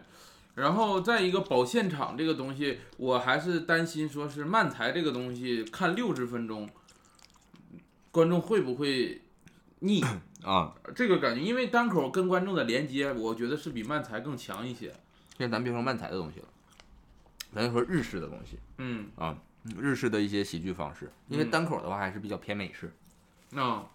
[0.55, 6.69] 然后再一个保现场这个东西，我还是担心说是慢才这个东西看六十分钟，
[8.12, 9.21] 观众会不会
[9.80, 10.04] 腻？
[10.44, 14.94] 啊，这个感觉，因为单口跟观众的连接，我觉得是比漫才更强一些。
[15.38, 16.46] 现在咱别说漫才的东西了，
[17.54, 19.38] 咱就说日式的东西嗯，啊，
[19.78, 22.92] 日式的一些喜剧方式，因为嗯单口的话还是比较偏美式，
[23.56, 23.86] 啊、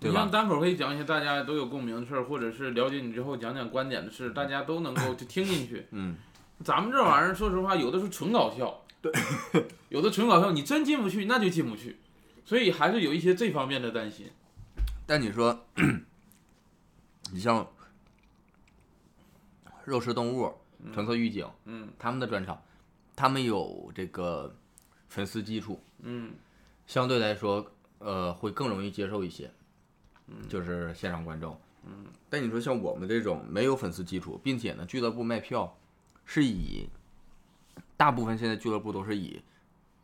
[0.00, 5.86] 对吧你像单口可以讲一些大家都有共鸣的事儿，或者是了解你之后讲讲观点的事，大家都能够 就听进去。
[5.90, 6.16] 嗯，
[6.62, 9.12] 咱们这玩意儿，说实话，有的是纯搞笑，对，
[9.88, 11.96] 有的纯搞笑，你真进不去，那就进不去，
[12.44, 14.30] 所以还是有一些这方面的担心。
[15.06, 15.64] 但你说，
[17.32, 17.66] 你像
[19.84, 20.52] 肉食动物、
[20.92, 22.60] 橙色预警，嗯他们的专场，
[23.14, 24.52] 他们有这个
[25.08, 26.34] 粉丝基础，嗯
[26.88, 27.64] 相对来说，
[28.00, 29.48] 呃，会更容易接受一些，
[30.26, 31.56] 嗯就是现场观众。
[31.84, 35.78] 嗯，但你说像我们这种没有粉丝基础，并且呢，俱乐部卖票
[36.24, 36.88] 是以
[37.96, 39.40] 大部分现在俱乐部都是以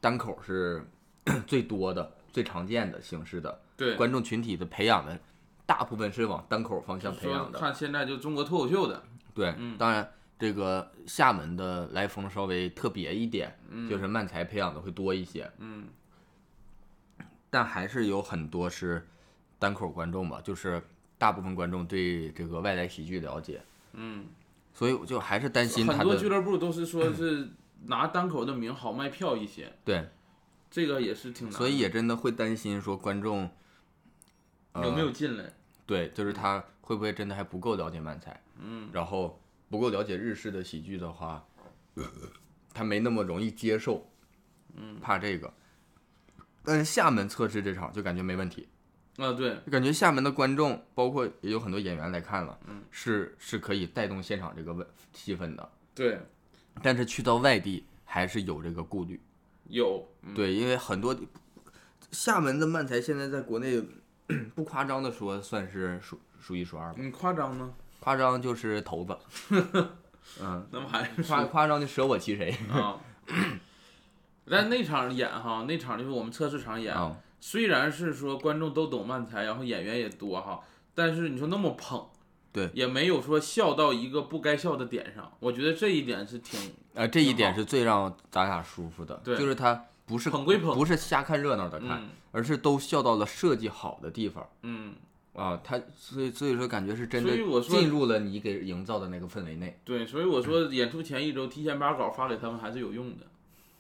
[0.00, 0.88] 单口是
[1.44, 5.18] 最多的、最常见的形式的对，观众群体的培养的，
[5.66, 7.59] 大部分是往单口方向培养的。
[7.59, 9.03] 看现在就中国脱口秀的，
[9.35, 9.77] 对，嗯。
[9.77, 13.88] 当然这个厦门的来风稍微特别一点，嗯。
[13.88, 15.51] 就是漫才培养的会多一些。
[15.59, 15.88] 嗯。
[17.51, 19.07] 但还是有很多是
[19.59, 20.83] 单口观众吧，就是
[21.18, 24.27] 大部分观众对这个外来喜剧了解，嗯，
[24.73, 27.51] 所以我就还是担心很多俱乐部都是说是
[27.87, 30.09] 拿单口的名好卖票一些，对，
[30.71, 31.59] 这个也是挺难的。
[31.59, 33.51] 所以也真的会担心说观众、呃、
[34.76, 35.52] 有没有进来？
[35.85, 41.44] 对，就是他会不会真的还不够了解漫才，嗯，然后不够了解日式的喜剧的话，
[42.72, 44.08] 他没那么容易接受，
[44.74, 45.52] 嗯，怕这个。
[46.64, 48.68] 但是厦门测试这场就感觉没问题，
[49.16, 55.70] 啊对，感觉厦门的观众，包括也有很多演员来看了，嗯，是是可以带动现场这个氛气氛的。
[55.94, 56.20] 对，
[56.80, 59.20] 但是去到外地还是有这个顾虑，
[59.68, 61.14] 有，嗯对，因为很多
[62.12, 63.82] 厦门的漫才现在在国内
[64.54, 67.72] 不夸张的说，算是数数一数二吧，你夸张吗？
[68.00, 69.16] 夸张就是头子，
[70.40, 72.96] 嗯，那么还是夸夸张的舍我其谁啊。
[74.44, 77.16] 但那场演哈，那场就是我们测试场演，啊？
[77.40, 80.61] 虽然是说观众都懂漫才，然后演员也多哈，
[80.94, 82.04] 但是你说那么捧，
[82.52, 85.32] 对也没有说笑到一个不该笑的点上。
[85.38, 94.94] 我觉得这一点是挺啊，这一点是最让咱俩舒服的，对就是他不是捧归捧不是瞎看热闹的看，嗯而是都笑到了设计好的地方，嗯
[95.33, 97.31] 啊，他所以所以说感觉是真的
[97.62, 103.27] 进入了你给营造的那个氛围内，对，所以我说演出前一周提前把稿发给他们还是有用的，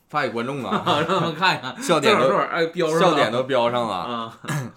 [0.08, 3.94] 发给观众啊， 让他们看一看 笑点都哎标上了笑点都标上了。
[3.94, 4.40] 啊，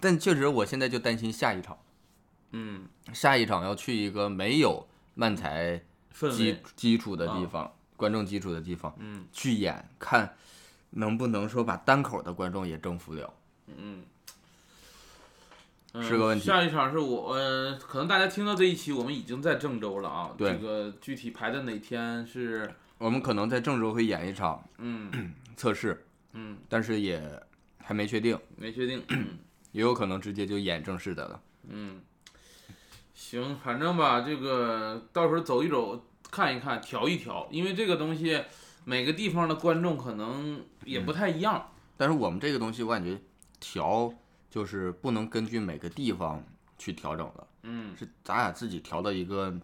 [0.00, 1.78] 但确实，我现在就担心下一场，
[2.50, 5.80] 嗯，下一场要去一个没有漫才
[6.32, 10.34] 基，基础的地方，观众基础的地方嗯去演，看
[10.90, 13.32] 能不能说把单口的观众也征服了。
[13.68, 14.02] 嗯。
[16.02, 20.34] 是个问题下一场是我，呃，可能大家听到这一期，我们已经在郑州了啊。
[20.36, 27.22] 对这个具体排在哪天是，我们可能在郑州会演一场嗯 测试，嗯，但是也
[27.78, 29.00] 还没确定，没确定。
[29.10, 29.38] 嗯
[29.70, 31.40] 也有可能直接就演正式的了。
[31.68, 32.02] 嗯，
[33.14, 38.42] 行，反正吧，这个到时候走一走，看一看，调一调，因为这个东西
[38.84, 41.70] 每个地方的观众可能也不太一样。
[41.98, 43.20] 但是我们这个东西，我感觉
[43.60, 44.12] 调
[44.50, 46.42] 就是不能根据每个地方
[46.78, 49.54] 去调整了，嗯是咱俩自己调到一个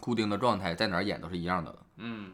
[0.00, 1.78] 固定的状态，在哪儿演都是一样的了。
[1.98, 2.32] 嗯，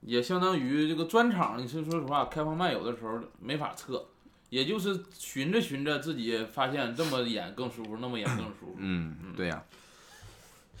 [0.00, 4.06] 也相当于这个专场，你是说实话，开放麦有的时候没法测，
[4.48, 8.76] 也就是寻着寻着自己发现这么演更舒服，那么演更舒服。
[8.76, 9.60] 嗯，对呀、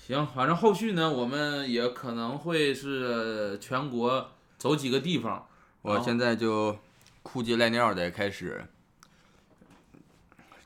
[0.08, 5.46] 行，反正后续呢，我们也可能会是全国走几个地方。
[5.82, 6.74] 我现在就
[7.22, 8.64] 哭鸡赖尿的开始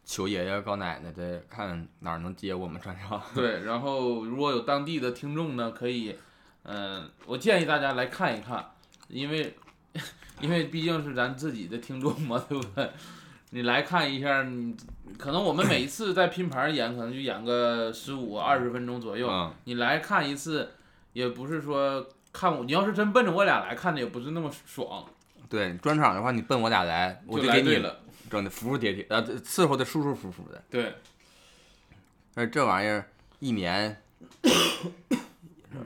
[0.04, 3.20] 求爷爷告奶奶的，看哪儿能接我们专场。
[3.34, 6.14] 对，然后如果有当地的听众呢，可以，
[6.62, 8.64] 嗯、我建议大家来看一看，
[9.08, 9.56] 因为
[10.40, 12.88] 因为毕竟是咱自己的听众嘛，对不对？
[13.50, 14.76] 你来看一下，你
[15.18, 19.28] 可能我们每一次在拼盘演，可能就演个十五二十分钟左右。
[19.28, 20.70] 嗯，你来看一次，
[21.12, 25.04] 也不是说看我，你要是真奔着我俩来看的，也不是那么爽，
[25.48, 28.00] 对，专场的话，你奔我俩来，我就就给你了。
[28.30, 30.62] 整的服服帖帖，呃，伺候的舒舒服服的。
[30.70, 30.94] 对，
[32.32, 33.06] 但是这玩意儿
[33.40, 34.00] 一年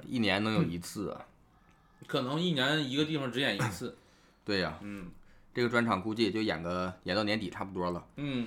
[0.07, 1.27] 一年能有一次啊？
[2.07, 3.97] 可能一年一个地方只演一次。
[4.45, 5.11] 对呀、嗯
[5.53, 8.05] 这个专场估计也就演个演到年底差不多了。
[8.17, 8.47] 嗯，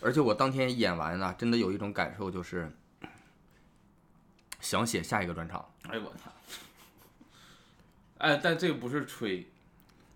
[0.00, 2.70] 而且我当天演完啊，真的有一种感受，就是
[4.60, 5.64] 想写下一个专场。
[5.88, 6.30] 哎呦我操！
[8.18, 9.46] 哎，但这个不是吹，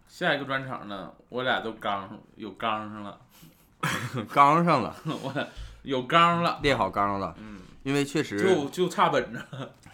[0.08, 3.20] 下一个专场呢，我俩都刚上有刚上了，
[4.32, 5.46] 刚上了，我俩
[5.82, 7.34] 有刚了，列好刚了。
[7.38, 9.42] 嗯，因为确实就就差本子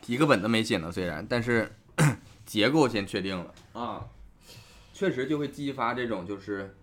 [0.07, 1.72] 一个本子没写呢，虽然，但是
[2.46, 4.07] 结构先确定了，啊，
[4.92, 6.77] 确实就会激发这种就是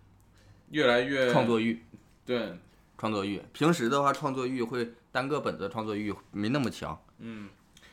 [0.71, 1.81] 越来越创作欲。
[2.25, 2.57] 对，
[3.03, 6.97] 创作欲，平时的话，创作欲会单个本子创作欲没那么强。
[7.17, 7.49] 嗯，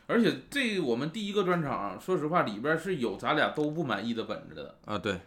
[0.07, 5.21] 而且这我们第一个专场，说实话里边是有咱俩都不满意的本子的，啊，对，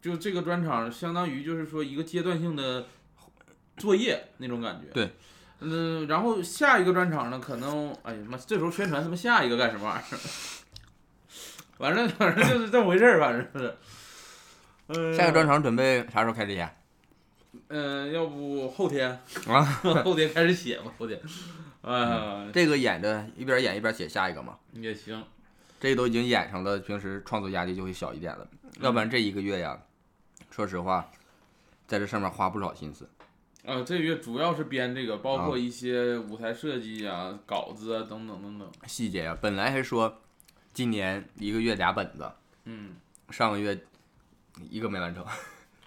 [0.00, 2.86] 就这个专场相当于就是说一个阶段性的
[3.78, 4.92] 作业那种感觉。
[4.92, 5.10] 对。
[5.58, 10.18] 嗯，然后下一个专场呢，可能哎呀妈，这时候宣传他妈下一个干什么玩意儿？
[11.76, 13.74] 反正反正就是这么回事儿，反正是。
[14.86, 16.76] 嗯，下个专场准备啥时候开始演？
[17.72, 19.08] 嗯、要不后天
[19.46, 19.62] 啊？
[20.04, 21.18] 后天开始写吧，后天。
[21.82, 25.24] 啊、这个演着一边演一边写下一个嘛，也行。
[25.78, 28.46] 这都已经演上了，平时创作压力就会小一点了。
[28.80, 29.80] 要不然这一个月呀，
[30.50, 31.10] 说实话，
[31.86, 33.08] 在这上面花不少心思。
[33.64, 38.68] 啊，这个月主要是编这个，包括啊一些舞台设计啊、稿子啊等等等等。
[38.86, 40.20] 细节呀，本来还说
[40.74, 42.30] 今年一个月俩本子，
[42.64, 42.96] 嗯，
[43.30, 43.78] 上个月
[44.68, 45.24] 一个没完成，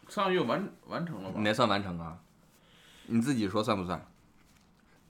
[0.09, 1.43] 上个月完完成了吧你？
[1.43, 2.17] 那算完成啊？
[3.07, 4.05] 你自己说算不算？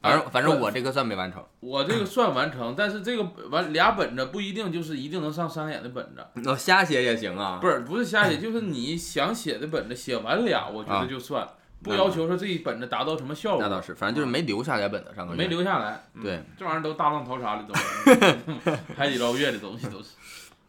[0.02, 1.42] 反正反正我这个算没完成。
[1.62, 7.60] 我这个算完成，但是这个完俩本子不一定就是一定能上商演的本子，那瞎写也行啊。
[7.62, 11.48] 不是不是瞎写，就是你想写的本子写完俩，我觉啊得就算，
[11.82, 13.62] 不要求说这一本子达到什么效果。
[13.62, 16.04] 那倒是，反正就是没留下来本子，上个月没留下来。
[16.16, 20.10] 嗯对，这玩意儿都大浪淘沙的东西，海底捞月的东西都是，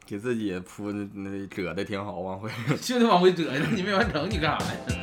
[0.07, 2.51] 给自己铺那那折的挺好，往回。
[2.83, 4.73] 就得往回折你没完成，你干啥呀？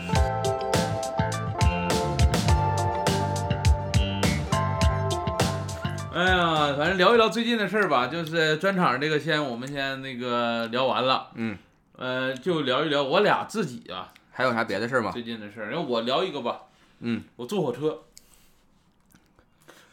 [6.14, 11.58] 哎呀，反正聊一聊最近的事儿吧，就是专场这个先我们先那个聊完了，嗯，
[11.98, 15.12] 呃，就聊一聊我俩自己啊还有啥别的事儿吗？
[15.12, 15.70] 最近的事儿。
[15.72, 16.62] 让我聊一个吧，
[17.00, 17.98] 嗯，我坐火车，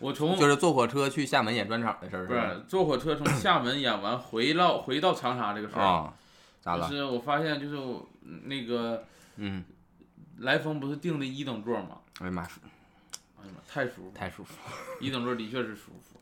[0.01, 2.51] 我从就是坐火车去厦门演专场的事儿不吧？
[2.51, 6.15] 是坐火车从厦门演完回到回到长沙这个事儿，啊，
[6.61, 6.89] 咋了？
[6.89, 8.07] 就是我发现就是我
[8.45, 9.05] 那个
[9.37, 9.65] 嗯，
[10.39, 11.99] 来风不是订的一等座吗？
[12.21, 14.55] 哎呀妈，哎呀妈，太舒服，太舒服。
[15.01, 16.21] 一等座的确是舒服。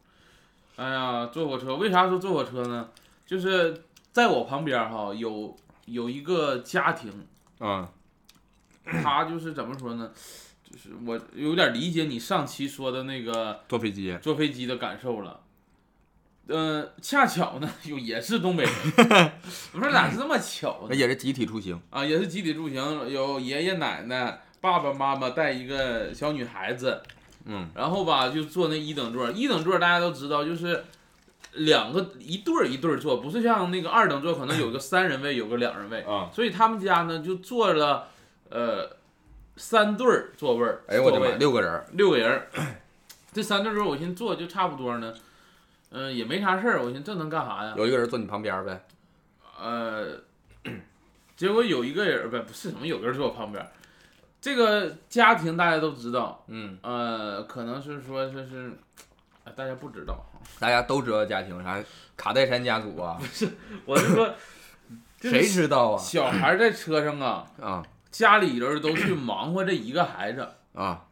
[0.77, 2.89] 哎呀，坐火车为啥说坐火车呢？
[3.27, 5.57] 就是在我旁边哈有
[5.87, 7.27] 有一个家庭，
[7.61, 7.87] 嗯，
[9.03, 10.11] 他就是怎么说呢？
[10.77, 15.41] 就是我有点理解你上期说的那个坐飞机，坐飞机的感受了。
[16.49, 19.33] 呃，恰巧呢， 有也是东北人，
[19.73, 20.95] 我说咋是这么巧呢？
[20.95, 21.81] 也是集体出行。
[21.89, 27.03] 啊，也是集体出行，有爷爷奶奶、爸爸妈妈带一个小女孩子，
[27.47, 30.85] 嗯，然后吧就坐那一等座，一等座大家都知道，就是
[31.55, 38.09] 两个一对儿一对儿坐，不是像那个二等座可能有个三人位，有个两人位，啊，所以他们家呢就坐了
[38.51, 38.96] 呃
[39.57, 42.49] 三对儿座位儿，哎呦我的妈，六个人儿，六个人儿，
[43.33, 45.15] 这三对儿座我寻思坐就差不多呢，
[45.91, 47.75] 嗯、也没啥事儿，我寻思这能干啥呀？
[47.77, 48.85] 有一个人坐你旁边儿呗。
[49.59, 50.21] 呃，
[51.37, 53.71] 结果有一个人不不是什么，有个人坐我旁边儿。
[54.41, 58.71] 这个家庭大家都知道，嗯，呃，可能是说这是，
[59.45, 60.25] 哎大家不知道。
[60.61, 61.83] 大家都知道家庭啥
[62.17, 63.49] 卡戴珊家族啊，不是
[63.85, 64.35] 我是说，
[65.21, 65.99] 就是谁知道啊？
[65.99, 67.83] 小孩在车上啊，啊
[68.17, 71.05] 家里人都去忙活这一个孩子，啊，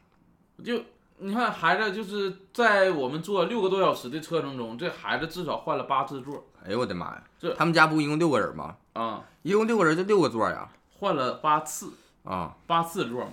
[0.64, 0.80] 就
[1.18, 7.52] 你看孩子就是在我们坐六个多小时的车程中，这孩子至少换了八次座哎呦我的妈呀这！
[7.54, 8.74] 他们家不一共六个人吗？
[8.94, 10.66] 啊，一共六个人就六个座呀。
[10.98, 11.92] 换了八次。
[12.22, 13.32] 啊，八次座嘛。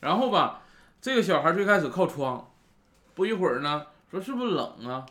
[0.00, 0.60] 然后吧，
[1.00, 2.46] 这个小孩最开始靠窗，
[3.14, 5.06] 不一会儿呢，说是不是冷啊？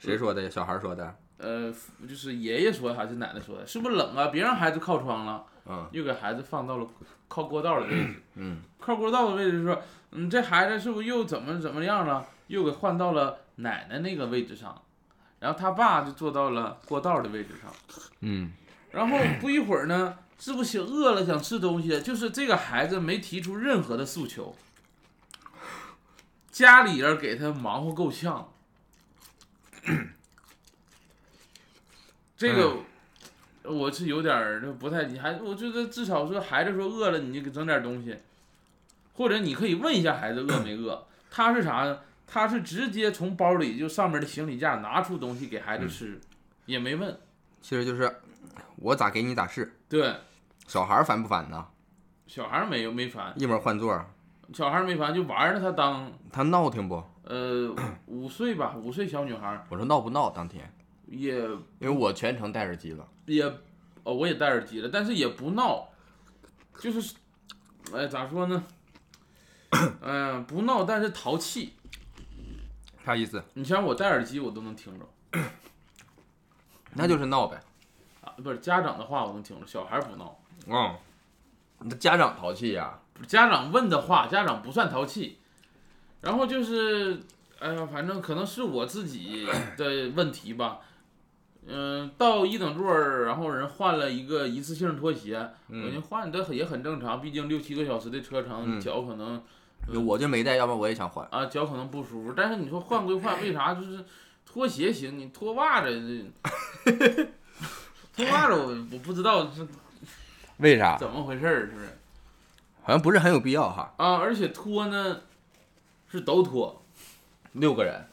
[0.00, 0.50] 谁说的？
[0.50, 1.14] 小孩说的。
[1.36, 1.72] 呃，
[2.08, 4.26] 就是爷爷说还是奶奶说的，是不是冷啊？
[4.26, 6.86] 别让孩子靠窗了，嗯又给孩子放到了
[7.28, 8.22] 靠过道的位置。
[8.34, 9.80] 嗯，靠过道的位置说，
[10.12, 12.26] 嗯，这孩子是不是又怎么怎么样了？
[12.48, 14.82] 又给换到了奶奶那个位置上，
[15.38, 17.70] 然后他爸就坐到了过道的位置上。
[18.20, 18.52] 嗯，
[18.90, 22.00] 然后不一会儿呢，是不是饿了想吃东西？
[22.00, 24.56] 就是这个孩子没提出任何的诉求，
[26.50, 28.50] 家里人给他忙活够呛。
[32.36, 32.76] 这个
[33.70, 38.16] 我是有点儿不太，你还我觉得至少说孩子说饿了，你就给整点东西，
[39.14, 41.06] 或者你可以问一下孩子饿没饿。
[41.30, 42.00] 他是啥呢？
[42.26, 46.20] 他是直接从包里就上面的行李架拿出东西给孩子吃，
[46.66, 47.16] 也没问。
[47.62, 48.20] 其实就是
[48.76, 49.72] 我咋给你咋是。
[49.88, 50.14] 对，
[50.66, 51.66] 小孩儿烦不烦呢？
[52.26, 54.06] 小孩儿没有没烦，一门换座儿，
[54.52, 57.02] 小孩儿没烦，就玩儿着他当他闹挺不？
[57.24, 57.74] 呃
[58.06, 60.30] 五岁吧，五岁小女孩儿我说闹不闹？
[60.30, 60.70] 当天，
[61.10, 63.08] 也因为我全程戴耳机了。
[63.26, 63.44] 也
[64.04, 65.88] 哦我也戴耳机了，但是也不闹，
[66.78, 67.14] 就是
[67.92, 68.64] 哎咋说呢？
[70.00, 71.74] 嗯、不闹，但是淘气。
[73.04, 73.42] 啥意思？
[73.54, 75.40] 你像我戴耳机，我都能听着
[76.94, 77.60] 那就是闹呗。
[78.22, 80.38] 啊，不是家长的话我能听着，小孩不闹。
[80.66, 80.96] 嗯，
[81.80, 85.38] 你的家长淘气呀、家长问的话，家长不算淘气。
[86.20, 87.20] 然后就是，
[87.60, 89.46] 哎呀，反正可能是我自己
[89.76, 90.80] 的问题吧。
[91.70, 99.42] 嗯、到一等座儿，然后人换了一个一次性拖鞋，我嗯就换的也很正常，毕竟六七个小时的车程，嗯脚可能
[100.06, 101.26] 我就没带，要不然我也想换。
[101.30, 102.32] 啊脚可能不舒服。
[102.36, 104.04] 但是你说换归换，为啥就是
[104.46, 106.26] 拖鞋行，你脱袜子
[106.84, 107.28] 这
[108.16, 109.66] 脱袜子我我不知道是
[110.56, 110.96] 为啥？
[110.98, 111.86] 怎么回事儿，是不是？
[112.82, 113.92] 好像不是很有必要哈。
[113.98, 115.20] 啊，而且脱呢
[116.10, 116.82] 是都脱，
[117.52, 118.06] 六个人，呃，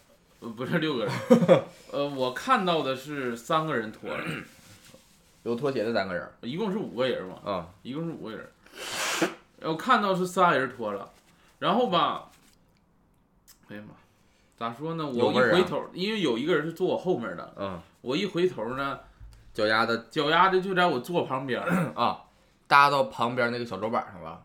[0.50, 1.14] 不是六个人，
[1.92, 4.24] 呃，我看到的是三个人脱了，
[5.44, 6.30] 有拖鞋的三个人。
[6.42, 8.50] 一共是五个人嘛，啊、一共是五个人。
[9.62, 11.10] 我看到是仨人脱了，
[11.60, 12.30] 然后吧，
[13.70, 13.96] 哎呀妈，
[14.58, 15.06] 咋说呢？
[15.08, 19.00] 我一回头，因为有一个人是坐我后面的，嗯，我一回头呢，
[19.54, 21.62] 脚丫子脚丫子就在我坐旁边，
[21.96, 22.22] 啊，
[22.68, 24.42] 搭到旁边那个小桌板上吧。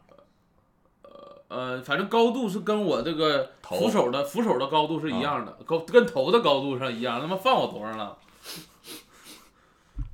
[1.51, 8.17] 呃，反正高度是跟我这个扶手的扶手的高度是一样的，高跟头的高度上一样，他妈放我头上了。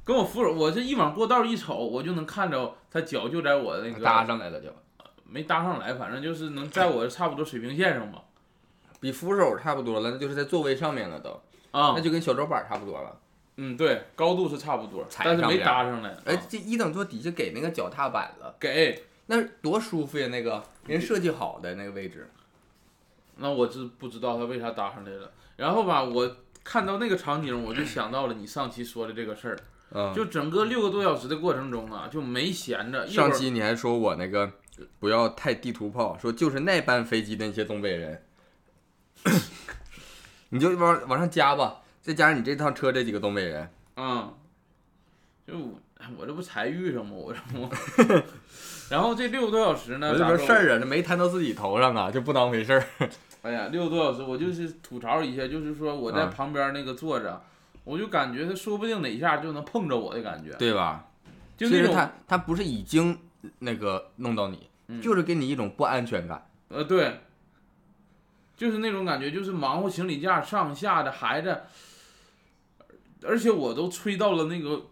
[0.02, 4.70] 跟我扶手，我这一往过道一瞅，我就能看着他脚就在我那个搭上来了就，
[5.28, 8.22] 没搭上来，反正就是能在我差不多水平线上吧。
[8.98, 11.30] 比扶手差不多了，那就是在座位上面了都，
[11.70, 11.92] 啊。
[11.94, 13.14] 那，就跟小桌板差不多了。
[13.56, 16.16] 嗯，对，高度是差不多，但是没搭上来。
[16.24, 20.28] 哎啊，这一等座底下给那个脚踏板了，给，那多舒服呀！
[20.28, 22.30] 那个人设计好的那个位置。
[23.36, 25.30] 那我知不知道他为啥搭上来了？
[25.56, 29.58] 然后吧，我看到那个场景，我就想到了你上期说的这个事儿。
[29.90, 33.06] 嗯，就整个六个多小时的过程中啊，就没闲着。
[33.06, 34.50] 上期你还说我那个
[34.98, 38.22] 不要太地图炮，说就是那班飞机的那些东北人，
[40.50, 44.34] 你就往往上加吧，再加上你这趟车这几个东北人，嗯，
[45.46, 45.54] 就
[46.18, 47.12] 我这不才遇上吗？
[47.14, 47.68] 我这不，
[48.90, 52.86] 然后这六个多小时呢，我就咋说说事儿啊，这没摊到自己头上啊，就不当回事儿。
[53.42, 57.40] 哎呀，六个多小时，我就是吐槽一下，就是说我在嗯旁边那个坐着，
[57.84, 61.06] 我就感觉他说不定哪一下就能碰着我的感觉，对吧？
[61.56, 63.18] 就那种其实他他不是已经
[63.60, 66.46] 那个弄到你，嗯就是给你一种不安全感。
[66.68, 67.20] 呃，对，
[68.56, 71.60] 就是那种感觉，就是忙活行李架上下的孩子，
[73.24, 74.82] 而且我都吹到了那个，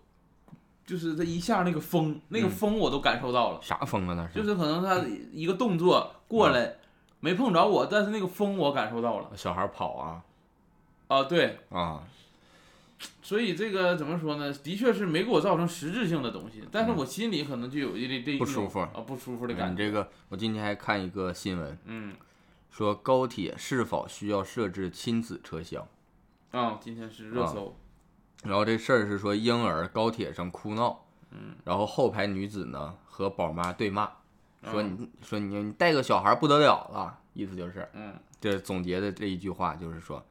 [0.86, 4.34] 就是他一下那个风，那个嗯风我都感受到了，啥风啊那是？
[4.34, 6.76] 就是可能他一个动作过来
[7.20, 9.30] 没碰着我，但是那个风我感受到了。
[9.36, 10.22] 小孩跑啊。
[11.08, 12.02] 啊，对，啊，
[13.22, 14.52] 所以这个怎么说呢？
[14.52, 18.80] 的确是没给我造成实质性的东西，但是我心里可能就有一这这嗯不舒服。
[18.80, 22.14] 啊，不舒服的感觉，你这个，我今天还看一个新闻，嗯。
[22.70, 25.86] 说高铁是否需要设置亲子车厢。
[26.50, 27.76] 啊，今天是热搜，
[28.44, 34.04] 然后这事儿是说婴儿高铁上哭闹，嗯，然后后排女子呢和宝妈对骂，
[34.70, 38.14] 说嗯你说你你带个小孩不得了了，意思就是嗯。
[38.40, 40.22] 这总结的这一句话就是说，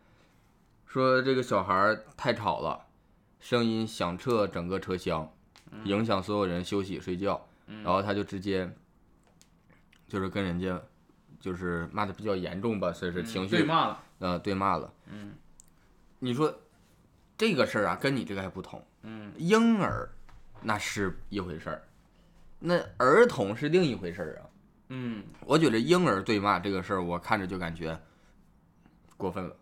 [0.85, 2.85] 说这个小孩太吵了，
[3.39, 5.27] 声音响彻整个车厢，
[5.85, 8.71] 影响所有人休息睡觉，然后他就直接
[10.07, 10.79] 就是跟人家
[11.39, 15.33] 就是骂的比较严重吧，算是嗯情绪对骂了，呃对骂了，嗯。
[16.19, 16.55] 你说
[17.43, 18.81] 这个事儿啊，跟你这个还不同。
[19.01, 20.09] 嗯婴儿
[20.61, 21.83] 那是一回事儿，
[22.57, 24.47] 那儿童是另一回事儿啊。
[24.87, 27.99] 嗯我觉得婴儿对骂这个事儿，我看着就感觉
[29.17, 29.53] 过分了。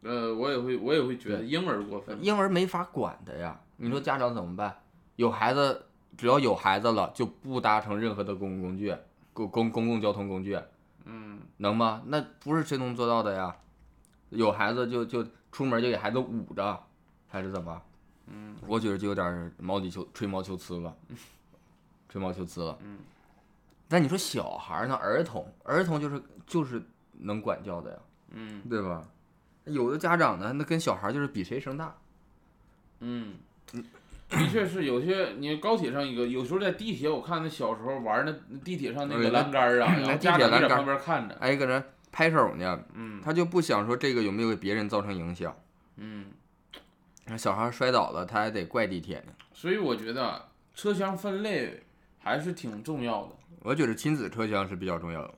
[0.00, 4.74] 呃，我也会我也会觉得婴儿过分，婴儿没法管的呀，你说家长怎么办？
[5.16, 5.84] 有孩子，
[6.16, 8.96] 只要有孩子了，就不搭乘任何的公共工具，
[9.34, 10.58] 公公公共交通工具，
[11.04, 12.02] 嗯能吗？
[12.06, 13.54] 那不是谁能做到的呀。
[14.30, 16.82] 有孩子就就出门就给孩子捂着，
[17.28, 17.82] 还是怎么？
[18.26, 20.96] 嗯，我觉得就有点毛里求吹毛求疵了，
[22.08, 22.78] 吹毛求疵了。
[22.84, 22.98] 嗯，
[23.88, 24.94] 但你说小孩呢？
[24.94, 26.80] 儿童，儿童就是就是
[27.12, 27.98] 能管教的呀，
[28.32, 29.02] 嗯对吧？
[29.64, 31.94] 有的家长呢，那跟小孩就是比谁声大。
[33.00, 33.34] 嗯，
[34.28, 41.82] 的确是有些你高铁上一个，有时候在地铁，我看那小时候玩那那地铁上那个栏杆儿啊， 家长在旁边看着，还有一个人
[42.12, 45.56] 拍手呢，嗯他就不想说这个有没有给别人造成影响。
[45.96, 46.26] 嗯，
[47.26, 49.32] 那小孩摔倒了，他还得怪地铁呢。
[49.52, 51.82] 所以我觉得啊车厢分类
[52.18, 53.36] 还是挺重要的。
[53.60, 55.34] 我觉得亲子车厢是比较重要的。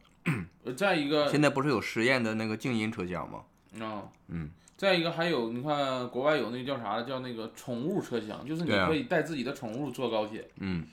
[0.65, 3.43] 呃再一个， 现在不是有实验的那个静音车厢吗？
[3.85, 10.87] 啊，嗯，再一个还有，你看国外有那个叫啥的，叫那个宠物车厢，就是你可以带自己的宠物坐高铁，嗯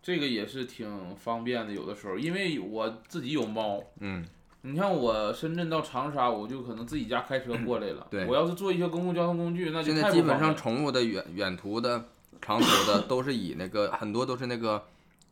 [0.00, 1.72] 这个也是挺方便的。
[1.74, 4.24] 有的时候，因为我自己有猫，嗯，
[4.62, 8.06] 你像我深圳到长沙，我就可能自己家开车过来了。
[8.10, 10.38] 对我要是坐一些公共交通工具，那就现在基本。
[10.38, 12.06] 上宠物的远远途的、
[12.40, 14.84] 长途的都是以那个很多都是那个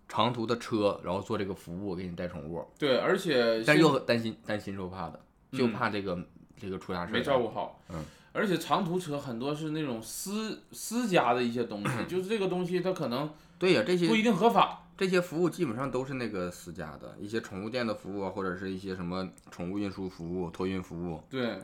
[0.09, 5.21] 长途的车，然后做这个服务给你带宠物，对，而且但又担心担心受怕的，
[5.53, 6.19] 就嗯怕这个、
[6.61, 7.17] 这个出啥事儿。
[7.17, 7.81] 没照顾好。
[7.91, 8.05] 嗯。
[8.33, 14.83] 而且长途车很多是那种私私家的一些东西， 就是这个东西它可能对呀、这些不一定合法。
[14.97, 21.23] 这些服务基本上都是那个私家的，一些宠物店的服务啊，或者是一些什么宠物运输服务、托运服务。
[21.29, 21.59] 对，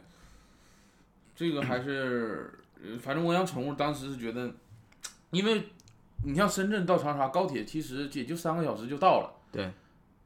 [1.34, 2.52] 这个还是，
[2.82, 4.52] 呃反正我养宠物当时是觉得，
[5.30, 5.68] 因为
[6.24, 9.72] 你像深圳到长沙高铁其实也就三个小时就到了，对，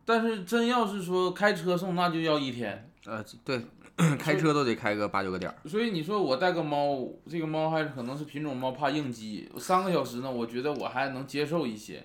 [0.04, 2.90] 但是真要是说开车送，那就要一天。
[3.04, 3.64] 呃，对，
[4.18, 5.56] 开车都得开个八九个点儿。
[5.68, 12.04] 所以你说我带个猫，这个猫还可能是品种猫，怕应激，三个小时呢，我觉得我还能接受一些，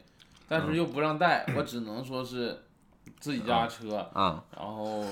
[0.51, 2.63] 但是又不让带，我 只能说是
[3.21, 5.05] 自己家车，啊，然后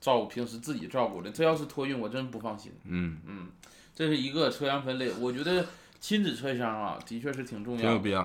[0.00, 1.32] 照顾平时自己照顾的。
[1.32, 2.72] 这要是托运，我真不放心。
[2.84, 3.48] 嗯，嗯，
[3.92, 5.66] 这是一个车厢分类，我觉得
[5.98, 8.24] 亲子车厢啊，的确是挺重要的，挺有必要。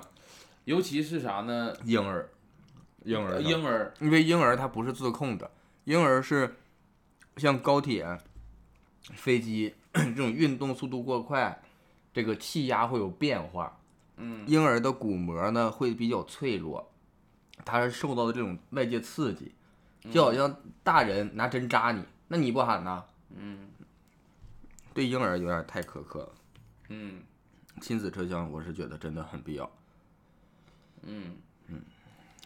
[0.65, 1.73] 尤其是啥呢？
[1.85, 2.29] 婴儿，
[3.03, 5.49] 婴儿婴儿，因为婴儿它不是自控的，
[5.85, 6.55] 婴儿是
[7.37, 8.05] 像高铁、
[9.15, 11.59] 飞机 这种运动速度过快，
[12.13, 13.75] 这个气压会有变化。
[14.19, 16.91] 嗯婴儿的骨膜呢会比较脆弱，
[17.65, 19.53] 他是受到的这种外界刺激，
[20.11, 23.03] 就好像大人拿针扎你，那你不喊呢？
[23.35, 23.69] 嗯
[24.93, 26.29] 对婴儿有点太苛刻了。
[26.89, 27.21] 嗯
[27.79, 29.71] 亲子车厢我是觉得真的很必要。
[31.03, 31.81] 嗯嗯。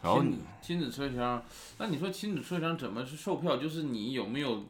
[0.01, 1.43] 然后你亲子车厢，
[1.77, 3.57] 那你说亲子车厢怎么是售票？
[3.57, 4.65] 就是你有没有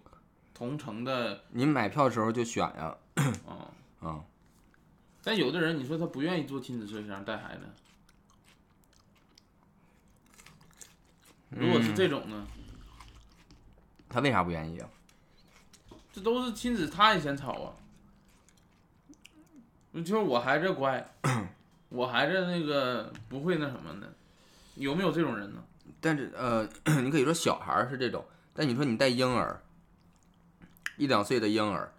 [0.53, 2.95] 同城的你买票的时候就选呀，
[3.47, 4.07] 啊？
[4.07, 4.23] 啊、
[5.23, 7.61] 但有的人你说他不愿意坐亲子车厢带孩子，
[11.49, 12.45] 如果是这种呢，
[14.09, 14.89] 他为啥不愿意啊？
[16.11, 17.73] 这都是亲子，他也嫌吵啊。
[19.93, 21.07] 就是我孩子乖，
[21.89, 24.13] 我孩子那个不会那什么的，
[24.75, 25.63] 有没有这种人呢？
[26.01, 26.67] 但是呃，
[27.01, 29.63] 你可以说小孩是这种，但你说你带婴儿，
[30.97, 31.93] 一两岁的婴儿，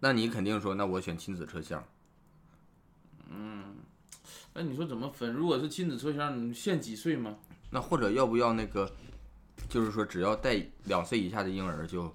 [0.00, 1.82] 那你肯定说，那我选亲子车厢。
[4.52, 5.32] 那你说怎么分？
[5.32, 7.36] 如果是亲子车厢，你限几岁吗？
[7.70, 8.90] 那或者要不要那个，
[9.68, 12.12] 就是说只要带两岁以下的婴儿就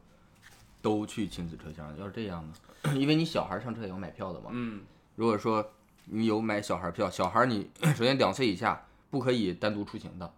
[0.82, 1.97] 都去亲子车厢？
[1.97, 2.53] 要是这样呢？
[2.99, 4.49] 因为你小孩上车也要买票的嘛。
[4.51, 4.84] 嗯，
[5.16, 5.72] 如果说
[6.05, 10.34] 你有买小孩票，小孩你 首先两岁以下不可以单独出行的，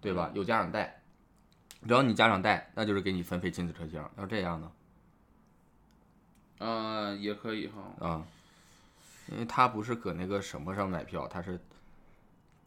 [0.00, 0.30] 对吧？
[0.34, 1.02] 有家长带，
[1.86, 4.10] 只要你家长带，那就是给你分配亲子车厢。
[4.16, 4.72] 要这样呢？
[6.66, 8.06] 啊、也可以哈。
[8.06, 8.24] 啊，
[9.28, 11.58] 因为他不是搁那个什么上买票，他是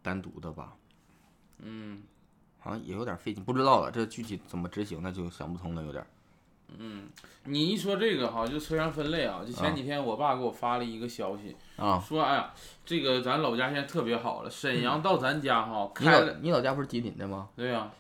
[0.02, 0.74] 单独的吧？
[1.60, 2.04] 嗯，
[2.60, 6.06] 好像也有点费劲，不知道了，这具体怎么执行那就想不通了，有点
[6.78, 7.10] 嗯。
[7.48, 12.52] 你一说这个哈，就车厢分类啊，就前几天我爸给我发了一个消息，啊，说哎呀，
[12.84, 17.50] 这个咱老家现在特别好了，沈阳到咱家哈你老开了，你老家不是吉林的吗？
[17.56, 17.92] 对呀、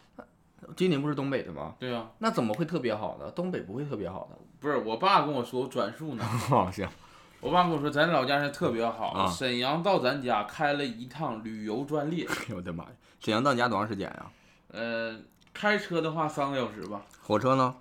[0.75, 1.75] 吉林不是东北的吗？
[1.79, 3.29] 对呀、那怎么会特别好呢？
[3.31, 4.37] 东北不会特别好的。
[4.59, 6.89] 不是我爸跟我说，我转述呢， 哦，行，
[7.41, 12.89] 我爸跟我说，咱老家现在特别好，啊沈阳到咱家开了一趟旅游专列，哎呦我的妈呀！
[13.19, 14.25] 沈阳到你家多长时间呀？
[14.71, 15.15] 呃，
[15.53, 17.75] 开车的话三个小时吧，火车呢？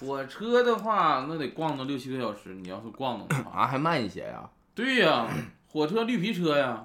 [0.00, 4.48] 火车的话那得逛个六七个小时，你要是逛的话， 啊，还慢一些呀。
[4.74, 5.26] 对呀、
[5.68, 6.84] 火车绿皮车呀，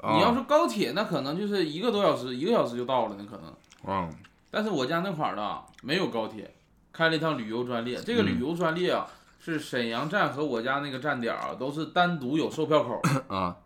[0.00, 3.52] 啊你要是高铁，那可能就是一个多小时，一个小时就到了，那可能。
[3.86, 4.12] 嗯，
[4.50, 6.50] 但是我家那块儿呢没有高铁，
[6.92, 7.98] 开了一趟旅游专列。
[8.00, 9.06] 这个嗯旅游专列啊，
[9.44, 13.56] 是沈阳站和我家那个站点儿啊，都是单独有售票口儿，啊，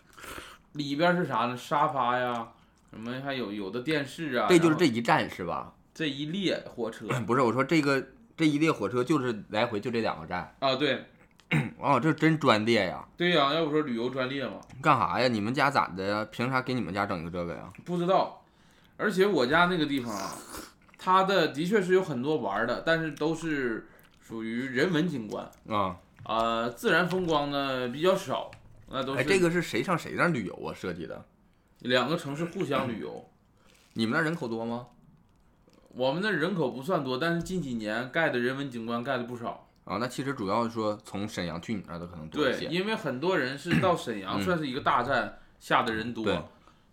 [0.72, 1.54] 里边儿是啥呢？
[1.54, 2.48] 沙发呀，
[2.90, 4.46] 什么还有有的电视啊。
[4.48, 5.74] 这就是这一站是吧？
[5.92, 8.02] 这一列火车 不是，我说这个
[8.34, 10.50] 这一列火车就是来回就这两个站。
[10.60, 11.04] 啊，对
[11.78, 13.06] 哦，这真专列呀！
[13.14, 15.28] 对呀、要不说旅游专列嘛，干啥呀？
[15.28, 16.26] 你们家咋的呀？
[16.32, 17.70] 凭啥给你们家整一个这个呀？
[17.84, 18.42] 不知道。
[18.96, 20.32] 而且我家那个地方啊，
[20.96, 23.86] 它的的确是有很多玩儿的，但是都是
[24.32, 25.46] 属于人文景观。
[25.68, 28.50] 啊，啊，自然风光呢比较少，
[28.88, 30.72] 那都哎，是这个是谁上谁那儿旅游啊？
[30.74, 31.22] 设计的？
[31.80, 33.28] 两个城市互相旅游。
[33.92, 34.86] 你们那儿人口多吗？
[35.90, 39.68] 我们那人口不算多，但是近几年盖的人文景观盖的不少。
[39.84, 42.66] 啊，那其实主要说从沈阳去你那儿的可能多一对，些。
[42.68, 46.48] 因为很多人是到沈阳，嗯算是一个大站，下的人多，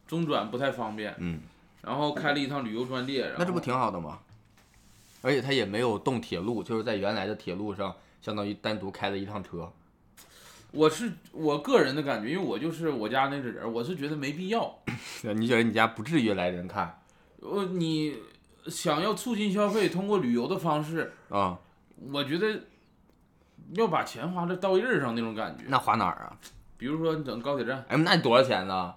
[0.05, 1.15] 中转不太方便。
[1.19, 1.39] 嗯，
[1.83, 4.19] 然后开了一趟旅游专列，那这不挺好的吗？
[5.22, 9.72] 而且它也没有动铁路，就是在原来的铁路上，相当于单独开了一趟车。
[10.72, 14.80] 我是我个人的感觉，因为我就是我家那个人，我是觉得没必要。
[15.36, 17.01] 你觉得你家不至于来人看
[17.41, 18.15] 呃，你
[18.67, 21.57] 想要促进消费，通过旅游的方式，啊？
[22.11, 22.61] 我觉得
[23.74, 25.63] 要把钱花在到印儿上那种感觉。
[25.67, 26.38] 那花哪儿啊？
[26.78, 28.93] 比如说你整高铁站，哎，那你多少钱呢？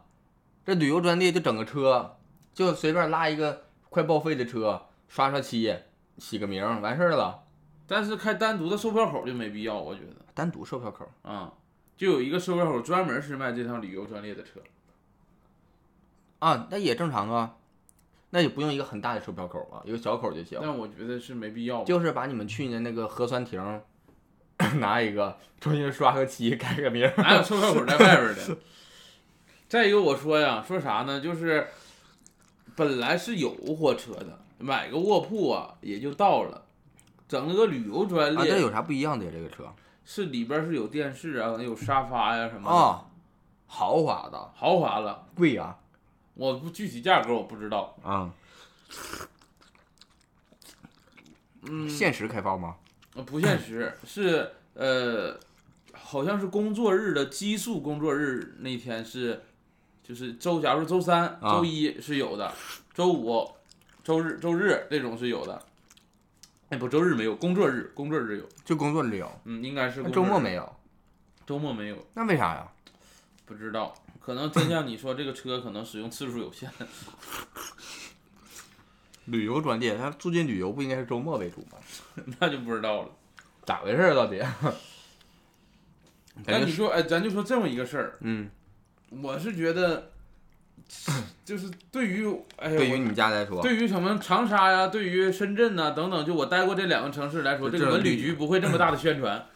[0.64, 2.16] 这旅游专列就整个车，
[2.55, 5.75] 就随便拉一个快报废的车，刷刷漆，
[6.23, 7.43] 起个名，完事儿了。
[7.89, 11.53] 但是开单独的售票口就没必要，我觉得单独售票口，啊，
[11.97, 14.61] 就有一个售票口专门是卖这趟旅游专列的车。
[16.39, 17.57] 啊，那也正常啊，
[18.31, 20.59] 那也不用一个很大的售票口啊，一个小口就行。
[20.62, 21.83] 但我觉得是没必要。
[21.85, 23.83] 就是把你们去年那个核酸亭
[24.79, 27.11] 拿一个，重新刷个漆，改个名。
[27.16, 28.57] 哪有售票口在外边的？
[29.68, 31.20] 再一个，我说呀，说啥呢？
[31.20, 31.66] 就是
[32.77, 36.65] 本来是有火车的，买个卧铺啊也就到了，
[37.29, 39.31] 整了个旅游专啊，这列，有啥不一样的呀？
[39.35, 39.65] 这个车
[40.05, 43.05] 是里边是有电视啊，有沙发呀、什么的，啊，
[43.67, 45.27] 豪华的，豪华了。
[45.35, 45.77] 贵呀
[46.35, 48.33] 我不具体价格我不知道，啊。
[51.63, 52.77] 嗯，限时开放吗？
[53.15, 55.39] 呃不限时，是呃，
[55.93, 59.43] 好像是工作日的基数工作日那天是，
[60.03, 62.51] 就是周，假如周三、啊周一是有的，
[62.95, 63.49] 周五、
[64.03, 65.62] 周日、周日这种是有的。
[66.70, 70.76] 哎，不，周日没有，工作日，工作日有，就工作日有，嗯，应该是周末没有，
[71.46, 72.66] 周末没有，那为啥呀？
[73.44, 76.70] 不知道，可能真像你说，这个车可能使用次数有限。
[79.26, 81.78] 旅游专列，它促进旅游不应该是周末为主吗？
[82.40, 83.11] 那就不知道了。
[83.64, 84.38] 咋回事儿到底？
[86.46, 88.50] 感觉那你说，哎，咱就说这么一个事儿，嗯，
[89.11, 90.12] 我是觉得，
[91.45, 92.26] 就是对于，
[92.57, 99.47] 哎呀，对于你家来说，对于什么长沙呀，对于深圳呐、等等，就我待过这两个城市来说，这个文旅旅局不会这么大的宣传。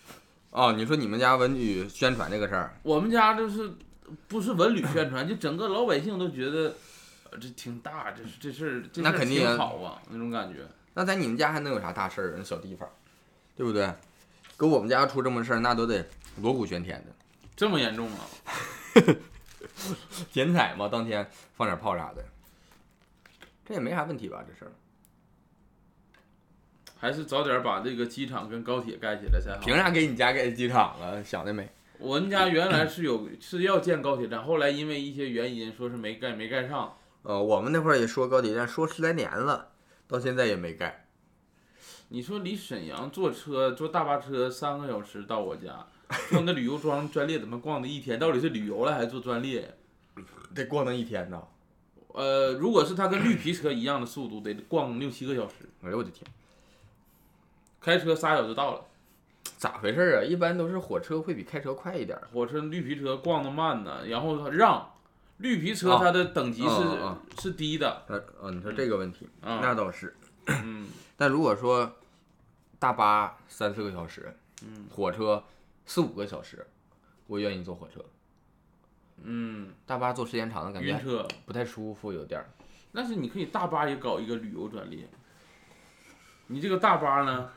[0.50, 3.70] 哦，你说你们家文旅宣传这个事儿，我们家就是
[4.26, 6.74] 不是文旅宣传，就整个老百姓都觉得，
[7.30, 10.60] 呃这挺大，这这事儿这事儿那肯定好啊，那种感觉。
[10.94, 12.34] 那在你们家还能有啥大事儿？
[12.38, 12.88] 那小地方，
[13.54, 13.92] 对不对？
[14.56, 16.04] 搁我们家出这么事儿，那都得
[16.40, 17.12] 锣鼓喧天的。
[17.54, 18.20] 这么严重啊？
[20.32, 22.24] 剪彩嘛，当天放点炮啥的，
[23.64, 24.44] 这也没啥问题吧？
[24.46, 24.72] 这事儿
[26.98, 29.60] 还是早点把这个机场跟高铁盖起来才好。
[29.64, 31.22] 凭啥给你家盖机场了？
[31.22, 31.68] 想的美？
[31.98, 39.72] 我们家原来是有是要建高铁站，后来因为一些原因说是没盖没盖上，呃，我们那块儿也说高铁站，说十来年了，
[40.06, 41.06] 到现在也没盖。
[42.08, 45.86] 你说离沈阳坐车坐大巴车三个小时到我家，
[46.30, 48.18] 坐那旅游庄专列怎么逛的一天？
[48.18, 49.75] 到底是旅游了还是坐专列？
[50.54, 51.42] 得逛那一天呢。
[52.14, 55.54] 呃，如果是它跟绿皮车一样的速度，得逛六七个小时。
[55.82, 56.26] 哎呦我的天，
[57.80, 58.84] 开车仨小时到了，
[59.58, 60.24] 咋回事啊？
[60.24, 62.18] 一般都是火车会比开车快一点。
[62.32, 64.90] 火车绿皮车逛的慢呢，然后它让
[65.38, 70.16] 绿皮车啊它的等级是、是低的，呃，哦，你说这个问题，啊那倒是。
[70.46, 70.88] 嗯
[71.18, 71.92] 但如果说
[72.78, 75.44] 大巴三四个小时，嗯火车
[75.84, 76.66] 四五个小时，
[77.26, 78.02] 我愿意坐火车。
[79.22, 81.26] 嗯，大巴坐时间长了，感觉晕车。
[81.44, 82.46] 不太舒服，有点儿。
[82.92, 85.08] 但是你可以大巴也搞一个旅游专列，
[86.46, 87.50] 你这个大巴呢，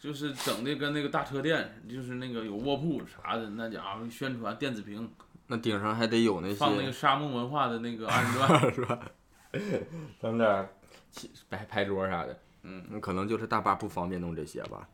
[0.00, 5.10] 就是整的跟那个大车店，就是那个有卧铺啥的，那家伙宣传电子屏，
[5.46, 8.98] 那顶上还得有那些放那个沙漠文化的那个二人转，是吧？
[10.20, 10.68] 整点儿
[11.10, 14.88] 起摆牌桌啥的，嗯，可能就是大巴不方便弄这些吧。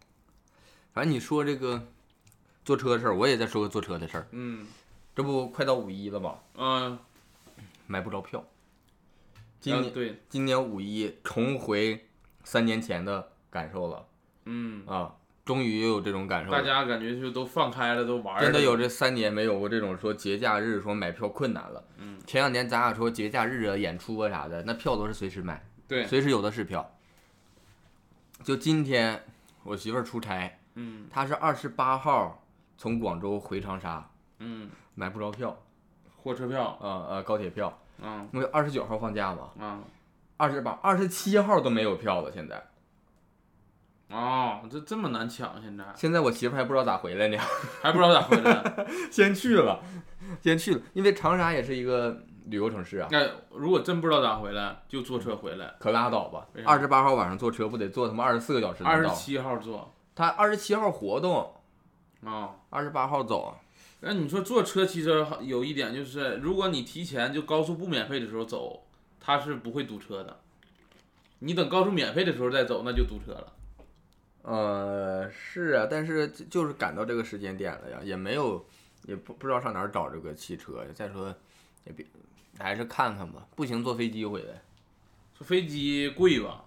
[0.92, 1.82] 反正你说这个
[2.64, 4.26] 坐车的事儿，我也再说个坐车的事儿。
[4.32, 4.66] 嗯
[5.14, 6.38] 这不快到五一了吗？
[6.56, 6.98] 嗯，
[7.86, 8.44] 买不着票。
[9.60, 12.08] 今年、啊对，今年五一重回
[12.44, 14.06] 三年前的感受了
[14.46, 15.14] 嗯，啊！
[15.44, 16.58] 终于又有这种感受了。
[16.58, 21.84] 大家感觉就都放开了，都玩真的有这三年没有过这种说节假日说买票困难了。
[21.98, 26.88] 嗯，前两年咱俩说节假日啊、演出啊啥的，那票都是随时买，对，随时有的是票。
[28.44, 29.22] 就今天
[29.64, 32.42] 我媳妇儿出差，嗯她是二十八号
[32.78, 34.08] 从广州回长沙，
[34.38, 35.56] 嗯，买不着票，
[36.22, 37.72] 火车票，呃呃高铁票，
[38.02, 39.80] 啊因为二十九号放假嘛，啊
[40.36, 42.30] 二十八、二十七号都没有票了。
[42.30, 42.62] 现在，
[44.14, 47.38] 啊，这这么难抢，现在现在我媳妇还不知道咋回来呢，
[47.80, 48.86] 还不知道咋回来。
[49.10, 49.80] 先去了，
[50.42, 53.08] 先去了，因为长沙也是一个旅游城市啊。
[53.10, 55.72] 那如果真不知道咋回来，就坐车回来。
[55.78, 58.84] 可拉倒吧二十八号晚上坐车不得坐他妈二十四个小时？
[58.84, 61.54] 二十七号坐他二十七号活动，
[62.22, 62.50] 啊。
[62.68, 63.56] 二十八号走。
[64.02, 68.82] 那你说坐车其实有一点就是，如果你提前就高速不免费的时候走，
[69.20, 70.40] 它是不会堵车的。
[71.40, 73.52] 你等高速免费的时候再走，那就堵车了。
[74.42, 78.64] 呃，是啊，但是就就是赶到这个时间点了呀，也没有，
[79.04, 80.82] 也不不知道上哪儿找这个汽车。
[80.94, 81.34] 再说，
[81.84, 82.06] 也别
[82.58, 84.62] 还是看看吧，不行坐飞机回来。
[85.34, 86.64] 坐飞机贵吧？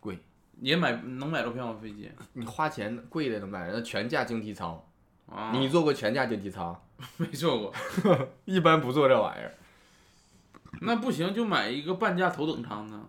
[0.00, 0.18] 贵。
[0.62, 1.78] 也买能买着票吗？
[1.80, 4.82] 飞机你花钱贵的能买，那全价经济舱。
[5.30, 5.52] 啊？
[5.54, 6.78] 你坐过全价经济舱？
[7.16, 7.72] 没坐过？
[8.44, 9.54] 一般不坐这玩意儿，
[10.82, 13.08] 那不行，就买一个半价头等舱呢？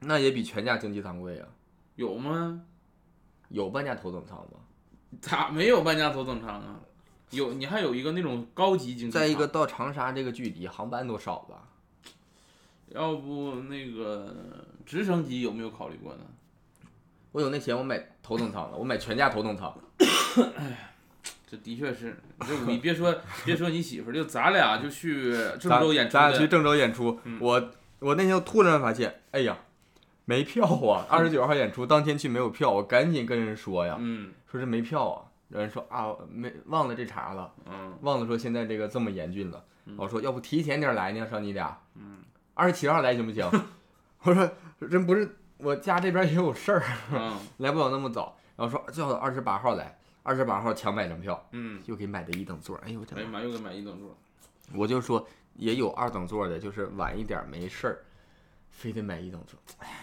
[0.00, 1.48] 那也比全价经济舱贵啊。
[1.94, 2.62] 有吗？
[3.48, 4.58] 有半价头等舱吗？
[5.20, 6.80] 咋没有半价头等舱啊？
[7.30, 9.22] 有，你还有一个那种高级经济舱。
[9.22, 11.68] 再一个，到长沙这个距离，航班都少吧？
[12.88, 14.34] 要不那个
[14.84, 16.20] 直升机有没有考虑过呢？
[17.32, 19.74] 我有那钱，我买头等舱了，我买全价头等舱。
[21.46, 27.70] 这的确是，这你别说别说你媳妇儿，就咱俩就去郑州演出的，咱俩去郑州演出，嗯我
[28.00, 29.56] 我那天突然发现，哎呀，
[30.24, 31.06] 没票啊！
[31.08, 35.22] 二十九号演出当天去没有票，我赶紧跟人说呀，嗯说这没票啊。
[35.48, 39.62] 有人说啊，没忘了这茬了，嗯忘了说现在这个这么严峻了。
[39.96, 42.18] 我说要不提前点来呢，上你俩，嗯
[42.54, 43.48] 二十七号来行不行？
[44.24, 44.50] 我说
[44.90, 46.82] 真不是，我家这边也有事儿，
[47.12, 48.36] 嗯来不了那么早。
[48.56, 49.95] 然后说最好二十八号来，
[50.26, 52.76] 二十八号强买张票，嗯，又给买的一等座。
[52.78, 53.16] 哎呦我天！
[53.16, 54.18] 哎呀妈，又给买一等座，
[54.74, 55.24] 我就说
[55.54, 58.04] 也有二等座的，就是晚一点没事儿，
[58.72, 59.94] 非得买一等座，哎呀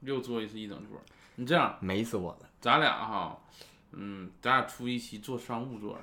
[0.00, 1.00] 又坐一次一等座。
[1.36, 2.50] 你这样，美死我了。
[2.60, 3.38] 咱俩哈，
[3.92, 5.98] 嗯，咱俩出一期坐商务座，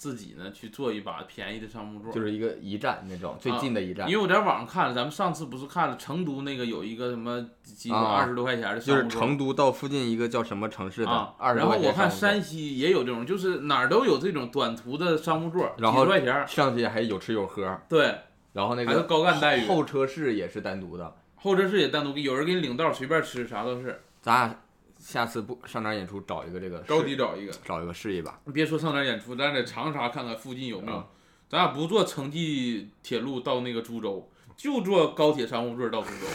[0.00, 2.10] 自己呢去做一把便宜的商务座。
[2.10, 18.20] 就是一个一站那种最近的一站，因为我在网上看了，咱们上次不是看了成都那个有一个什么几个啊二十多块钱的就是商务座成都到附近一个叫什么城市的啊，二十然后我看山西也有这种，就是哪儿都有这种短途的商务座，然后几十块钱，上去还有吃有喝，对，
[18.54, 19.66] 然后那个高干待遇。
[19.66, 21.14] 候车室也是单独的。
[21.36, 24.02] 候车室也单独给，有人给你领道，随便吃，啥都是。
[24.22, 24.56] 咱俩
[25.00, 28.38] 下次不上哪儿演出找一个这个高试低找一个，找一个试一把。
[28.52, 30.98] 别说上哪儿演出，咱在长沙看看附近有没有。
[30.98, 31.06] 啊
[31.48, 36.26] 咱俩不坐城际铁路到那个株洲，就坐高铁商务座到株洲。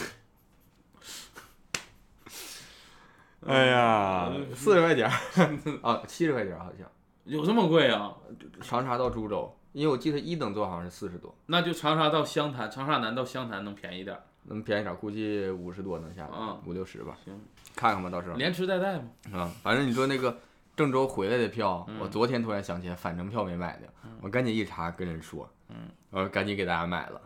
[3.46, 5.12] 哎呀嗯四十块钱儿
[5.80, 6.86] 啊，七十块钱儿好像。
[7.24, 8.14] 有这么贵啊？
[8.60, 14.22] 长沙到株洲，因为我记得一等座好像是四十多，那就长沙到湘潭，长沙南到湘潭能便宜点儿。
[14.42, 17.16] 能便宜点儿，估计五十多能下来，嗯五六十吧。
[17.24, 17.40] 行，
[17.76, 18.36] 看看吧，到时候。
[18.36, 19.04] 连吃带带嘛。
[19.32, 20.36] 啊，反正你说那个
[20.74, 23.82] 郑州回来的票，嗯我昨天突然想起来返程票没买的，
[24.20, 25.76] 我赶紧一查跟人说，嗯，
[26.10, 27.20] 我说赶紧给大家买了，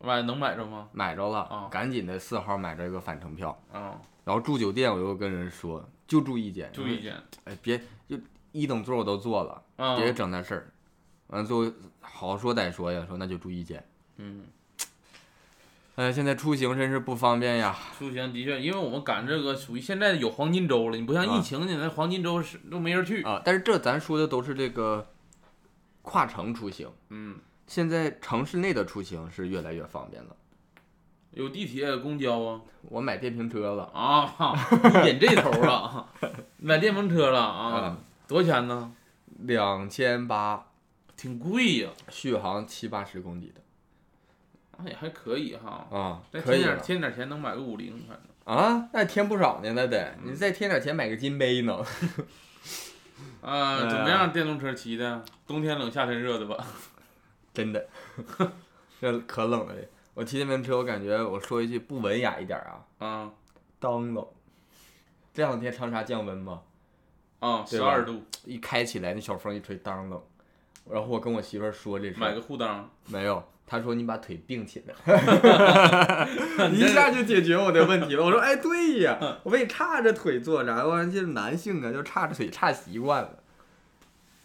[0.00, 0.88] 买能买着吗？
[0.92, 3.50] 买着了，啊赶紧的四号买着一个返程票。
[3.72, 8.16] 啊，然后住酒店，我又跟人说，就住一间，住一间哎，别就
[8.52, 10.70] 一等座我都坐了，啊，别整那事儿。
[11.28, 13.82] 完了最后好说歹说呀，说那就住一间。
[14.16, 14.44] 嗯，
[15.98, 17.76] 哎，现在出行真是不方便呀。
[17.98, 23.24] 出行的确，因为我们赶这个属于现在有黄金周了，你不像疫情，你那黄金周是都没人去。
[23.24, 25.08] 啊，但是这咱说的都是这个
[26.02, 27.36] 跨城出行，嗯，
[27.66, 30.36] 现在城市内的出行是越来越方便了。
[31.32, 32.60] 有地铁、公交啊。
[32.82, 34.54] 我买电瓶车了，啊，
[35.02, 36.08] 你引这头了，
[36.58, 37.96] 买电瓶车了啊嗯？
[38.28, 38.92] 多少钱呢？
[39.40, 40.64] 两千八，
[41.16, 43.67] 挺贵呀，续航七八十公里的啊
[44.86, 45.86] 也还可以哈。
[45.90, 51.84] 啊，再添点了添点钱能买个五菱，反正啊，那添不少呢，那得你再添点钱买个金杯呢。
[53.40, 54.32] 啊，怎么样？
[54.32, 56.66] 电动车骑的，冬天冷夏天热的吧？
[57.52, 57.88] 真的，
[59.00, 59.88] 这可冷了这。
[60.14, 63.30] 我骑电瓶车，我感觉我说一句不文雅一点啊，啊
[63.78, 64.26] 当冷。
[65.32, 66.62] 这两天长沙降温嘛，
[67.38, 70.20] 啊，对吧十二度，一开起来那小风一吹，当冷。
[70.90, 72.82] 然后我跟我媳妇儿说这事儿，买个护裆。
[73.06, 74.94] 没有，她说你把腿并起来，
[76.72, 78.24] 一下就解决我的问题了。
[78.24, 83.40] 我说哎，对呀，我被叉着腿坐着，我这男性啊，就叉着腿叉习惯了。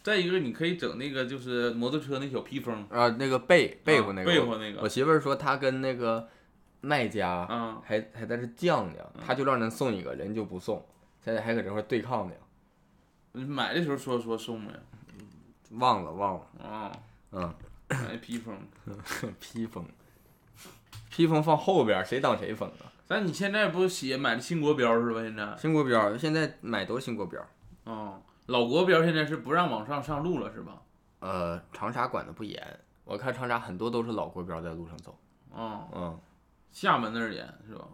[0.03, 6.27] 再一个，你可以整那个就是摩托车那小披风，啊，那个背背后那个，背后那我，媳妇儿说她跟那个
[6.81, 8.95] 卖家啊，还还在这犟呢，
[9.25, 10.85] 他就让人送一个，人就不送，
[11.23, 12.33] 现在还搁这块对抗呢，
[13.31, 14.69] 你买的时候说说送没？
[15.79, 16.91] 忘了忘了，啊，
[17.31, 17.51] 嗯，
[18.01, 18.57] 买披风。
[19.39, 19.85] 披风，
[21.09, 22.91] 披风放后边儿，谁挡谁风啊？
[23.07, 25.21] 但你现在不写买的新国标是吧？
[25.21, 27.45] 现在新国标现在买都新国标，
[27.83, 30.81] 啊，老国标现在是不让往上上路了是吧？
[31.19, 35.17] 呃，长沙管的不严，我看长沙很多都是老国标在路上走，
[35.55, 36.19] 嗯，嗯，
[36.71, 37.85] 厦门那儿严是吧？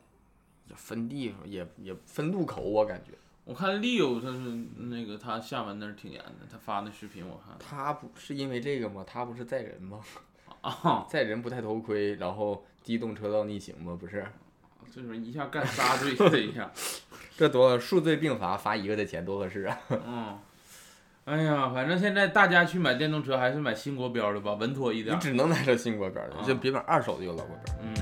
[0.75, 3.11] 分地方也也分路口，我感觉
[3.49, 4.37] 我看利友他是
[4.77, 9.03] 那个他厦门那儿挺严的，他发那视频我看他不是因为这个吗？
[9.07, 9.99] 他不是载人吗？
[10.61, 13.97] 啊， 载人不戴头盔，然后机动车道逆行吗？
[13.99, 14.23] 不是，
[14.93, 16.69] 这是一下干仨罪这一下，
[17.35, 19.79] 这多数罪并罚，罚一个的钱多合适啊！
[20.05, 20.37] 嗯，
[21.25, 25.19] 哎呀，反正现在大家去买电动车还是买新国标的吧，稳妥一点你。
[25.19, 27.73] 只能买这新国标的，啊就别买二手的有老国标。
[27.81, 27.95] 嗯，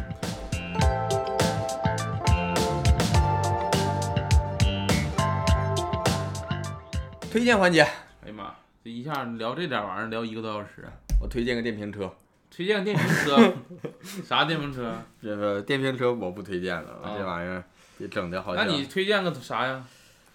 [7.38, 8.52] 推荐环节，哎呀妈，
[8.84, 10.84] 这一下聊这点玩意儿聊一个多小时，
[11.22, 12.12] 我推荐个电瓶车。
[12.50, 13.54] 推荐个电瓶车，
[14.26, 14.92] 啥电瓶车？
[15.22, 17.64] 这个电瓶车我不推荐了，啊这玩意儿
[18.00, 18.74] 也整的好那像。
[18.74, 19.86] 你推荐个啥呀？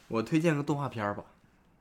[0.07, 1.25] 我推荐个动画片儿吧，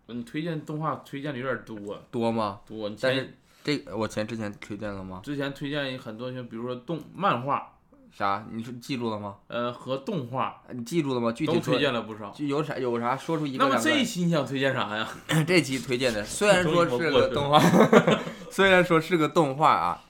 [0.07, 2.61] 你推荐动画推荐的有点多多吗？
[2.65, 2.89] 多。
[2.89, 5.22] 你前但是这个我前之前推荐了吗？
[5.24, 7.78] 之前推荐很多像比如说动漫画，
[8.12, 8.45] 啥？
[8.51, 9.38] 你说记住了吗？
[9.47, 11.32] 呃和动画你记住了吗？
[11.32, 12.30] 具体都推荐了不少。
[12.32, 15.07] 就有啥有啥说出一个那么这一期你想推荐啥呀？
[15.47, 17.59] 这期推荐的虽然说是个动画，
[18.51, 20.03] 虽然说是个动画啊，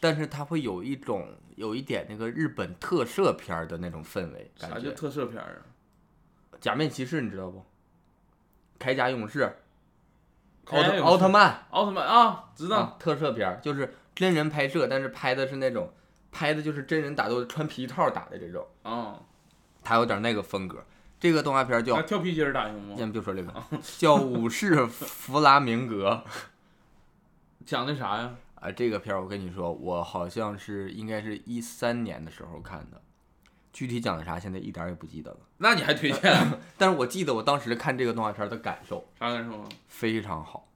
[0.00, 4.90] 但是它会有一种有一点那个日本特摄片的那种氛围啥叫。
[4.92, 5.48] 特摄片啊？
[6.60, 7.64] 假面骑士你知道不？
[8.78, 9.56] 铠甲勇士、
[10.66, 12.76] 奥特奥特曼，奥特曼啊，知道。
[12.76, 15.92] 啊，特摄片就是真人拍摄，但是拍的是那种
[16.30, 19.20] 拍的就是真人打斗穿皮套打的这种，啊，
[19.82, 20.84] 他有点那个风格。
[21.20, 22.94] 这个动画片叫跳皮筋打行吗？
[22.96, 23.52] 先不就说这个，
[23.98, 26.22] 叫《武士弗拉明格》
[27.66, 28.36] 讲的啥呀？
[28.54, 28.70] 啊。
[28.70, 33.02] 这个片儿我跟你说，我好像是应该是一三年的时候看的，
[33.72, 35.38] 具体讲的啥现在一点儿也不记得了。
[35.56, 36.32] 那你还推荐
[36.78, 39.68] 但是我记得我当时看这个动画片的感受啥感受啊？
[39.88, 40.67] 非常好，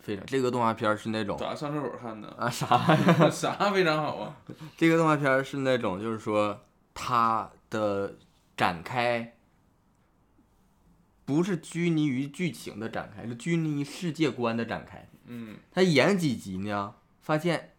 [0.00, 0.24] 非常。
[0.26, 2.28] 这个动画片是那种咋上厕所看的？
[2.30, 2.96] 啊啥？
[3.30, 4.36] 啥非常好啊？
[4.76, 8.16] 这个动画片是那种，就是说它的
[8.56, 9.36] 展开
[11.24, 15.08] 不是拘泥于剧情的展开，是拘泥于世界观的展开。
[15.26, 17.74] 嗯，它演几集呢，发现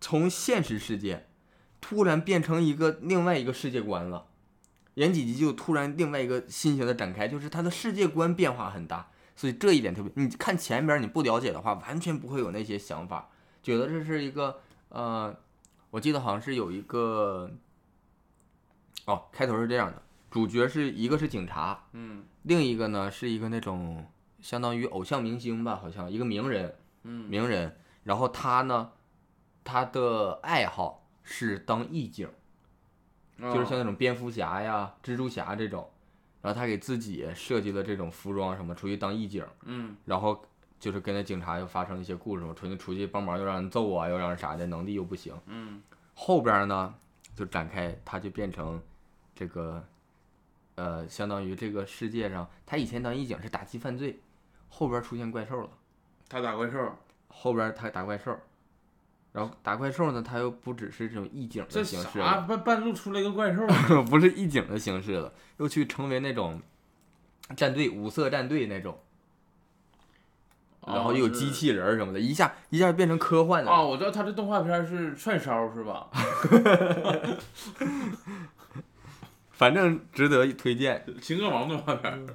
[0.00, 1.26] 从现实世界
[1.80, 4.26] 突然变成一个另外一个世界观了，
[4.94, 9.10] 演几集就突然另外一个新型的展开，就是他的世界观变化很大。
[9.38, 13.30] 所以这一点特别，你看前边儿你不了解的话，完全不会有那些想法，
[13.62, 14.58] 觉得这是一个
[14.88, 15.32] 呃，
[15.90, 17.48] 我记得好像是有一个，
[19.04, 24.04] 哦，开头是这样的，主角是一个是警察，嗯另一个呢是一个那种
[24.40, 26.74] 相当于偶像明星吧，好像一个名人，
[27.04, 27.28] 嗯。
[27.30, 28.90] 名人，然后他呢，
[29.62, 32.28] 他的爱好是当义警，
[33.38, 35.88] 就是像那种蝙蝠侠呀、蜘蛛侠这种，
[36.40, 39.96] 然后他给自己设计了这种服装什么，出去当义警，嗯。
[40.04, 40.44] 然后
[40.78, 45.34] 就是跟那警察又发生一些故事嘛，出去出去帮忙又让人揍啊，又让人啥的，能力又不行。
[45.46, 45.82] 嗯。
[46.14, 46.94] 后边呢
[47.34, 48.80] 就展开，他就变成
[49.34, 49.84] 这个，
[50.74, 54.20] 呃，相当于这个世界上，他以前当义警是打击犯罪，
[54.68, 55.70] 后边出现怪兽了，
[56.28, 56.92] 他打怪兽，
[57.28, 58.36] 后边他打怪兽，
[59.32, 63.66] 然后打怪兽呢，它又不只是这种意境的形式啥了，半半路出来一个怪兽？
[64.10, 66.60] 不是意境的形式了，又去成为那种
[67.56, 68.98] 战队五色战队那种，
[70.86, 73.70] 然后又有机器人什么的，一下一下变成科幻的。
[73.70, 76.08] 啊，我知道他这动画片是串烧是吧？
[79.52, 82.26] 反正值得推荐， 情歌王动画片，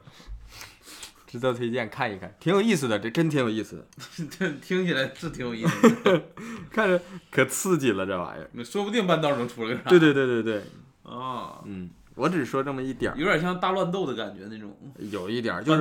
[1.33, 3.87] 值得推荐看一看，挺有意思的，这真挺有意思的，
[4.29, 6.21] 这听起来是挺有意思的，
[6.69, 8.63] 看着可刺激了这玩意儿。
[8.63, 9.89] 说不定半道能出来个啥。
[9.89, 10.63] 对对对对对，
[11.01, 14.77] 啊，嗯，我只说这么一点儿，有点像大乱斗的感觉那种。
[14.99, 15.75] 有一点儿就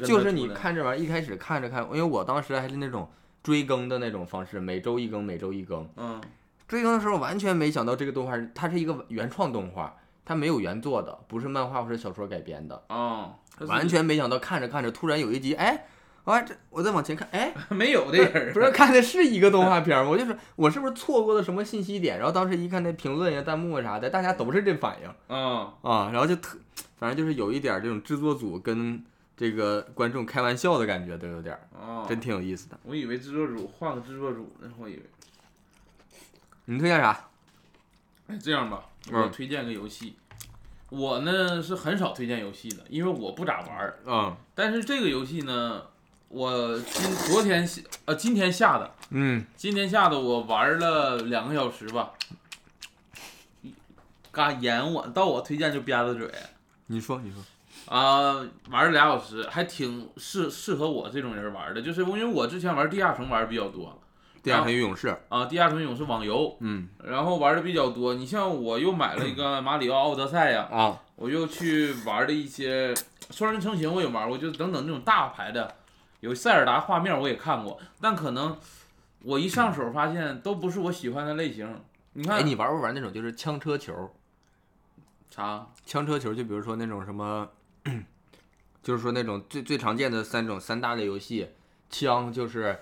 [0.00, 3.10] 就是你看这玩意儿一开始看着看，因为我当时还是那种
[3.42, 5.88] 追更的那种方式，每周一更，每周一更。
[5.96, 6.20] 嗯
[6.68, 15.86] 追更的时候完全没想到这个动画它是一个原创动画，它没有原作的，不是漫画或者小说改编的，啊，它是完全没想到看着看着突然有一集，哎，
[16.24, 20.10] 啊这我再往前看，哎， 没有的人不是看的是一个动画片儿吗？
[20.10, 22.18] 我就是我是不是错过了什么信息点？
[22.18, 26.58] 然后当时一看那评论呀、弹幕啊啥的，大家都是这反应啊，啊，然后就特，
[26.98, 29.02] 反正就是有一点这种制作组跟
[29.36, 32.78] 这个观众开玩笑的感觉都有点儿，啊，真挺有意思的。
[32.84, 35.02] 我以为制作组换个制作组呢，我以为。
[36.66, 37.28] 你推荐啥？
[38.26, 40.16] 哎，这样吧，嗯我推荐个游戏。
[40.94, 43.98] 我呢是很少推荐游戏的，因为我不咋玩儿。
[44.06, 45.82] 嗯但是这个游戏呢，
[46.28, 52.12] 我今昨天下呃今天下的，嗯，今天下的我玩了两个小时吧。
[54.30, 56.28] 嘎演我到我推荐就吧嗒嘴
[56.86, 57.40] 你说你说，
[57.86, 63.96] 啊、玩了俩小时，还挺适适合我这种人玩的，就是因为我之前玩地下城玩的比较多
[64.44, 68.12] 地下城与勇士，啊，地下城勇士网游，嗯然后玩的比较多。
[68.12, 72.92] 你像我又买了一个马里奥奥德赛呀，啊，我又去玩了一些
[73.30, 75.76] 双人成行，我也玩过，就是等等那种大牌的，
[76.20, 78.58] 有塞尔达画面我也看过，但可能
[79.22, 81.80] 我一上手发现都不是我喜欢的类型。
[82.12, 84.14] 你哎，看你玩不玩那种就是枪车球？
[85.30, 85.66] 啥？
[85.86, 87.48] 枪车球就比如说那种什么，
[88.82, 91.48] 就是说那种最最常见的三种三大类游戏，
[91.88, 92.78] 枪就是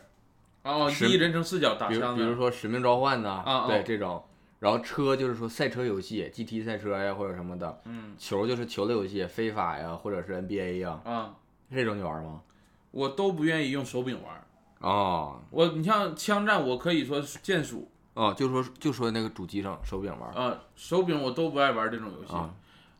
[0.62, 2.34] 哦，是第一人称视角打比如比如。
[2.36, 4.22] 说使命召唤呐、啊对啊这种，
[4.60, 11.34] 然后车就是说赛车游戏，GT 赛车呀或者什么的，嗯球就是球类游戏，非法呀或者是 NBA 呀，啊，
[11.72, 12.40] 这种你玩吗？
[12.90, 14.44] 我都不愿意用手柄玩。
[14.80, 22.32] 哦我你像枪战，我可以说是键鼠哦，就说就说那个主机上手柄玩啊，手柄我都不爱玩这种游戏。
[22.34, 22.50] 啊，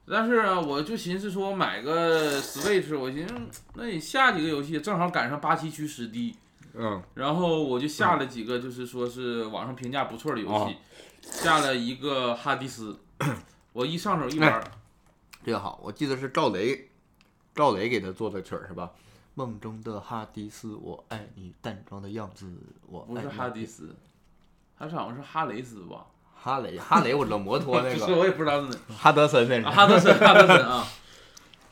[0.08, 3.34] 但是啊，我就寻思说我买个 Switch，我寻思
[3.74, 6.34] 那你下几个游戏，正好赶上八七区实地，
[6.74, 10.74] 嗯然后我就下了几个，就是说是网上评价不错的游戏，哦
[11.20, 12.98] 下了一个哈迪斯，
[13.72, 14.62] 我一上手一玩，
[15.44, 16.88] 这个好，我记得是赵雷，
[17.54, 18.90] 赵雷给他做的曲儿是吧？
[19.34, 22.46] 梦中的哈迪斯，我爱你淡妆的样子，
[22.86, 23.94] 我不是哈迪斯，
[24.78, 26.06] 他是好像是哈雷斯吧？
[26.34, 28.94] 哈雷，哈雷我知道摩托那个， 我也不知道是哪。
[28.96, 29.62] 哈德森那是。
[29.64, 30.86] 啊哈德森，哈德森啊，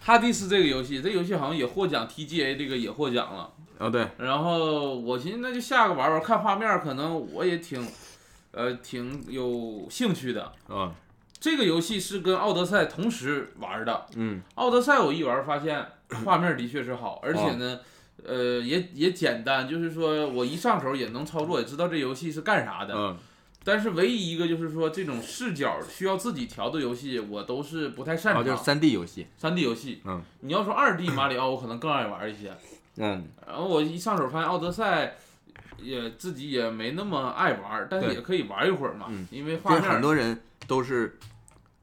[0.00, 3.52] 哈迪斯这个游戏，这游戏好像也获奖，TGA 这个也获奖了。
[3.78, 7.86] 哦对，然后我寻思那就下个玩玩，看画面，可能我也挺，
[8.50, 10.52] 呃，挺有兴趣的。
[10.68, 10.92] 嗯
[11.38, 14.06] 这个游戏是跟奥德赛同时玩的。
[14.16, 15.86] 嗯奥德赛我一玩发现
[16.24, 17.80] 画面的确是好，而且呢，
[18.22, 22.94] 呃，也也简单，就是说我一上手也能操作，也知道这游戏是干啥的。
[22.94, 23.16] 嗯
[23.62, 28.44] 但是唯一一个就是说这种视角需要自己调的游戏，我都是不太擅哦，长。
[28.44, 29.26] 就是三 D 游戏。
[29.36, 32.52] 三 D 游戏，嗯，你要说二 D 马里奥，我可能更爱玩一些。
[32.96, 35.16] 嗯然后我一上手发现奥德赛，
[35.80, 41.18] 也自己也没那么爱玩，但是对也可以玩一会儿嘛，嗯因为很多人都是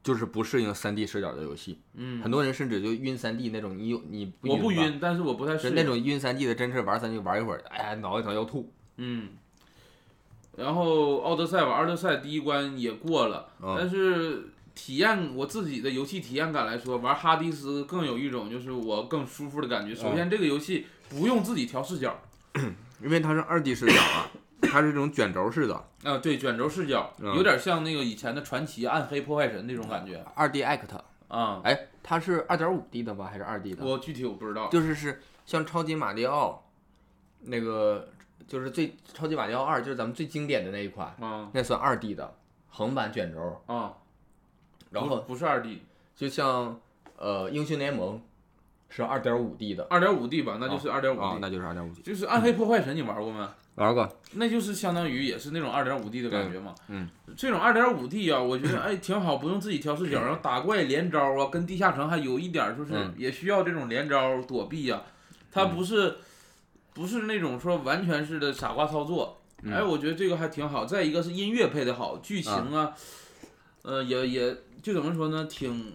[0.02, 8.72] 就是不适应三 D 视角的游戏，嗯，很多人甚至就晕三 D 那种，你有你不，我不晕，但是我不太适应是那种晕三 D 的，真是玩三 D 玩一会儿，哎呀脑袋疼要吐。
[8.96, 9.30] 嗯。
[10.58, 19.94] 然后奥德赛吧，奥德赛第一关也过了，嗯但是体验我自己的游戏体验感来说，玩哈迪斯更有一种就是我更舒服的感觉。
[19.94, 22.20] 首先，这个游戏不用自己调视角，
[23.02, 24.30] 因为它是二 D 视角啊，
[24.62, 30.98] 它是这种卷轴式的啊，对，卷轴视角，嗯有点像那个以前的传奇、暗黑破坏神那种感觉二 D Act。
[31.28, 31.60] 啊。
[31.62, 33.84] 哎，它是二点五 D 的吧，还是二 D 的？
[33.84, 36.64] 我具体我不知道，就是是像超级马里奥，
[37.42, 38.08] 那个
[38.48, 42.34] 就是最超级马里奥二，就是咱们最经典的那一款，啊那算二 D 的
[42.68, 43.62] 横版卷轴。
[43.66, 43.92] 啊，
[44.90, 45.82] 然后不不是二 D，
[46.16, 46.80] 就像
[47.16, 48.20] 呃英雄联盟，
[48.88, 51.38] 是二点五 D 的二点五 D 吧，那就是二点五啊，D。
[51.42, 52.00] 那就是二点五 D。
[52.00, 53.46] 就是《暗黑破坏神》，你玩过没？
[53.74, 56.74] 玩过，那就是相当于也是那种二点五 D 的感觉嘛。
[56.88, 65.04] 嗯，这种二点五 D 啊，我觉得哎挺好，不用自己调视角， 然后打怪连招啊，跟地下城还有一点就是嗯也需要这种连招躲避啊，
[65.52, 66.16] 它不是
[66.98, 69.40] 不是那种说完全是的傻瓜操作。
[69.62, 70.84] 嗯哎，我觉得这个还挺好。
[70.84, 72.92] 再一个是音乐配的好，剧情啊，
[73.82, 75.94] 呃，也也就怎么说呢，挺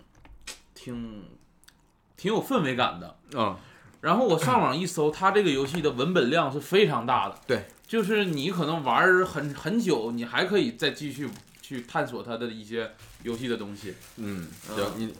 [0.73, 1.23] 挺
[2.15, 3.17] 挺有氛围感的。
[3.33, 3.55] 嗯，
[4.01, 7.39] 然后我上网一搜，它这个游戏的文本量是非常大的。
[7.47, 11.29] 对，就是你可能玩很很久，你还可以再继续
[11.61, 12.91] 去探索它的一些
[13.23, 13.93] 游戏的东西。
[14.17, 15.13] 嗯，嗯行，你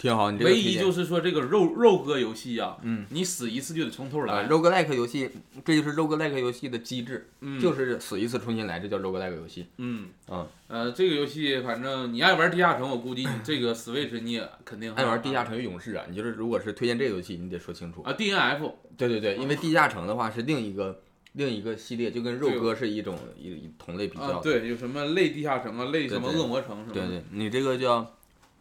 [0.00, 4.48] 挺好，你这个唯一就是说这个肉肉哥游戏呀、嗯，你死一次就得从头啊来。
[4.48, 5.28] ，roguelike 游戏，
[5.62, 9.66] 这就是 roguelike 游戏的机制，嗯，就是死一次重新来，这叫 roguelike 游戏。
[9.76, 18.00] 嗯嗯，呃，这个游戏反正你爱玩地下城，我估计你这个 Switch 你也肯定爱玩地下城与勇士啊，你就是如果是推荐这个游戏，你得说清楚。
[18.00, 21.02] 啊，DNF 对对对，因为地下城的话是另一个
[21.34, 24.24] 另一个系列，就跟肉哥是一种一一同类比较。
[24.24, 27.06] 啊，对，有什么类地下城啊，类什么恶魔城什么的。
[27.06, 28.16] 对对，你这个叫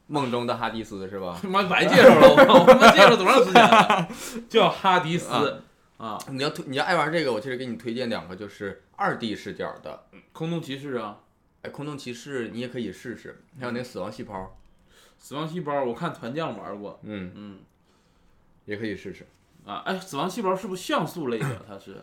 [0.10, 1.38] 梦中的哈迪斯是吧？
[1.41, 4.10] 他妈白介绍了，我他妈介绍多长时间了？
[4.49, 5.30] 叫哈迪斯。
[5.32, 5.64] 啊
[5.97, 10.05] 啊，你要推你要爱玩这个，我其实给你推荐两个，就是二 D 视角的。
[10.32, 11.20] 空洞骑士啊，
[11.62, 14.57] 哎，空洞骑士你也可以试试，还有那个死亡细胞，
[15.18, 17.60] 死亡细胞，我看团将玩过，嗯，嗯。
[18.64, 19.28] 也可以试试。
[19.66, 21.66] 啊，哎，死亡细胞是不是像素类的？
[21.68, 22.01] 它是，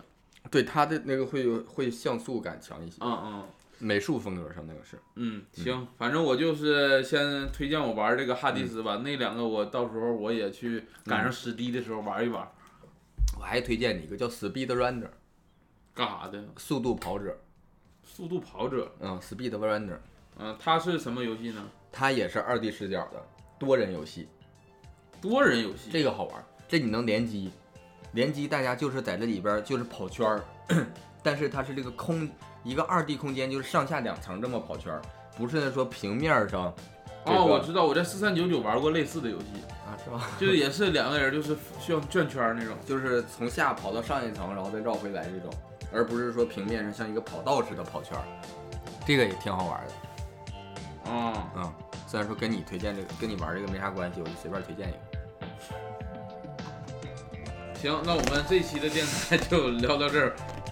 [0.50, 3.44] 对它的那个会有会像素感强一些，嗯嗯
[3.78, 4.98] 美术风格上那个是。
[5.16, 12.46] 嗯，行，反正我就是先推荐我玩这个哈迪斯吧，那两个我到时候我也去赶上史低的时候玩一玩，
[13.38, 15.10] 我还推荐你一个叫 Speed Runner，
[15.94, 16.42] 干啥的？
[16.56, 17.38] 速度跑者，
[18.02, 19.98] 速度跑者，嗯，Speed Runner，
[20.38, 21.62] 嗯，它是什么游戏呢？
[21.92, 23.26] 它也是二 D 视角的
[23.58, 24.28] 多人游戏，
[25.20, 27.50] 多人游戏，这个好玩，这你能联机，
[28.12, 30.44] 联机大家就是在这里边就是跑圈儿，
[31.22, 32.28] 但是它是这个空
[32.66, 35.00] 一个二 D 空间，就是上下两层这么跑圈儿，
[35.38, 36.74] 不是说平面上。
[37.24, 39.46] 这哦，我知道，我在四三九九玩过类似的游戏，
[39.86, 40.28] 啊，是吧？
[40.38, 42.76] 就是也是两个人，就是需要转圈那种。
[42.84, 45.50] 就是从下跑到上一层，然后再绕回来这种，
[45.92, 48.24] 而不是说平面上像一个跑道似的跑圈儿，
[49.06, 49.92] 这个也挺好玩的。
[51.08, 51.72] 嗯、嗯，
[52.08, 54.98] 虽然说跟你推荐这个跟你玩这个没啥关系，我就随便推荐一个。
[57.74, 60.34] 行，那我们这期的电台 就聊到这儿，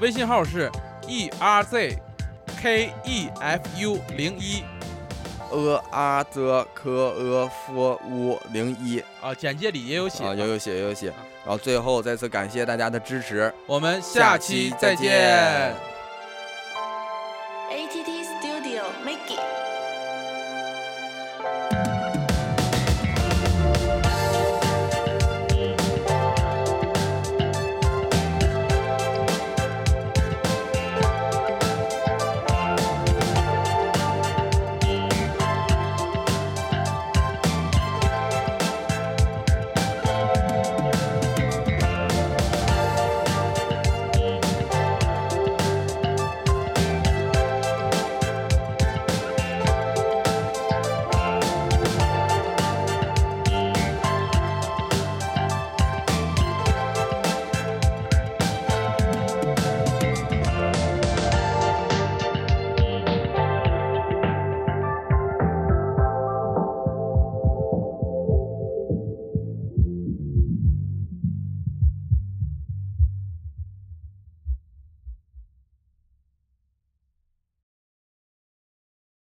[0.00, 0.70] 微信号是
[1.06, 1.98] e r z
[2.60, 4.62] k e f u 零一
[5.50, 10.24] 呃啊则科呃夫乌零一啊，简介里也有写。
[10.24, 11.12] 啊，有有写有有写。
[11.44, 13.52] 然后最后再次感谢大家的支持。
[13.66, 15.93] 我们下期再见。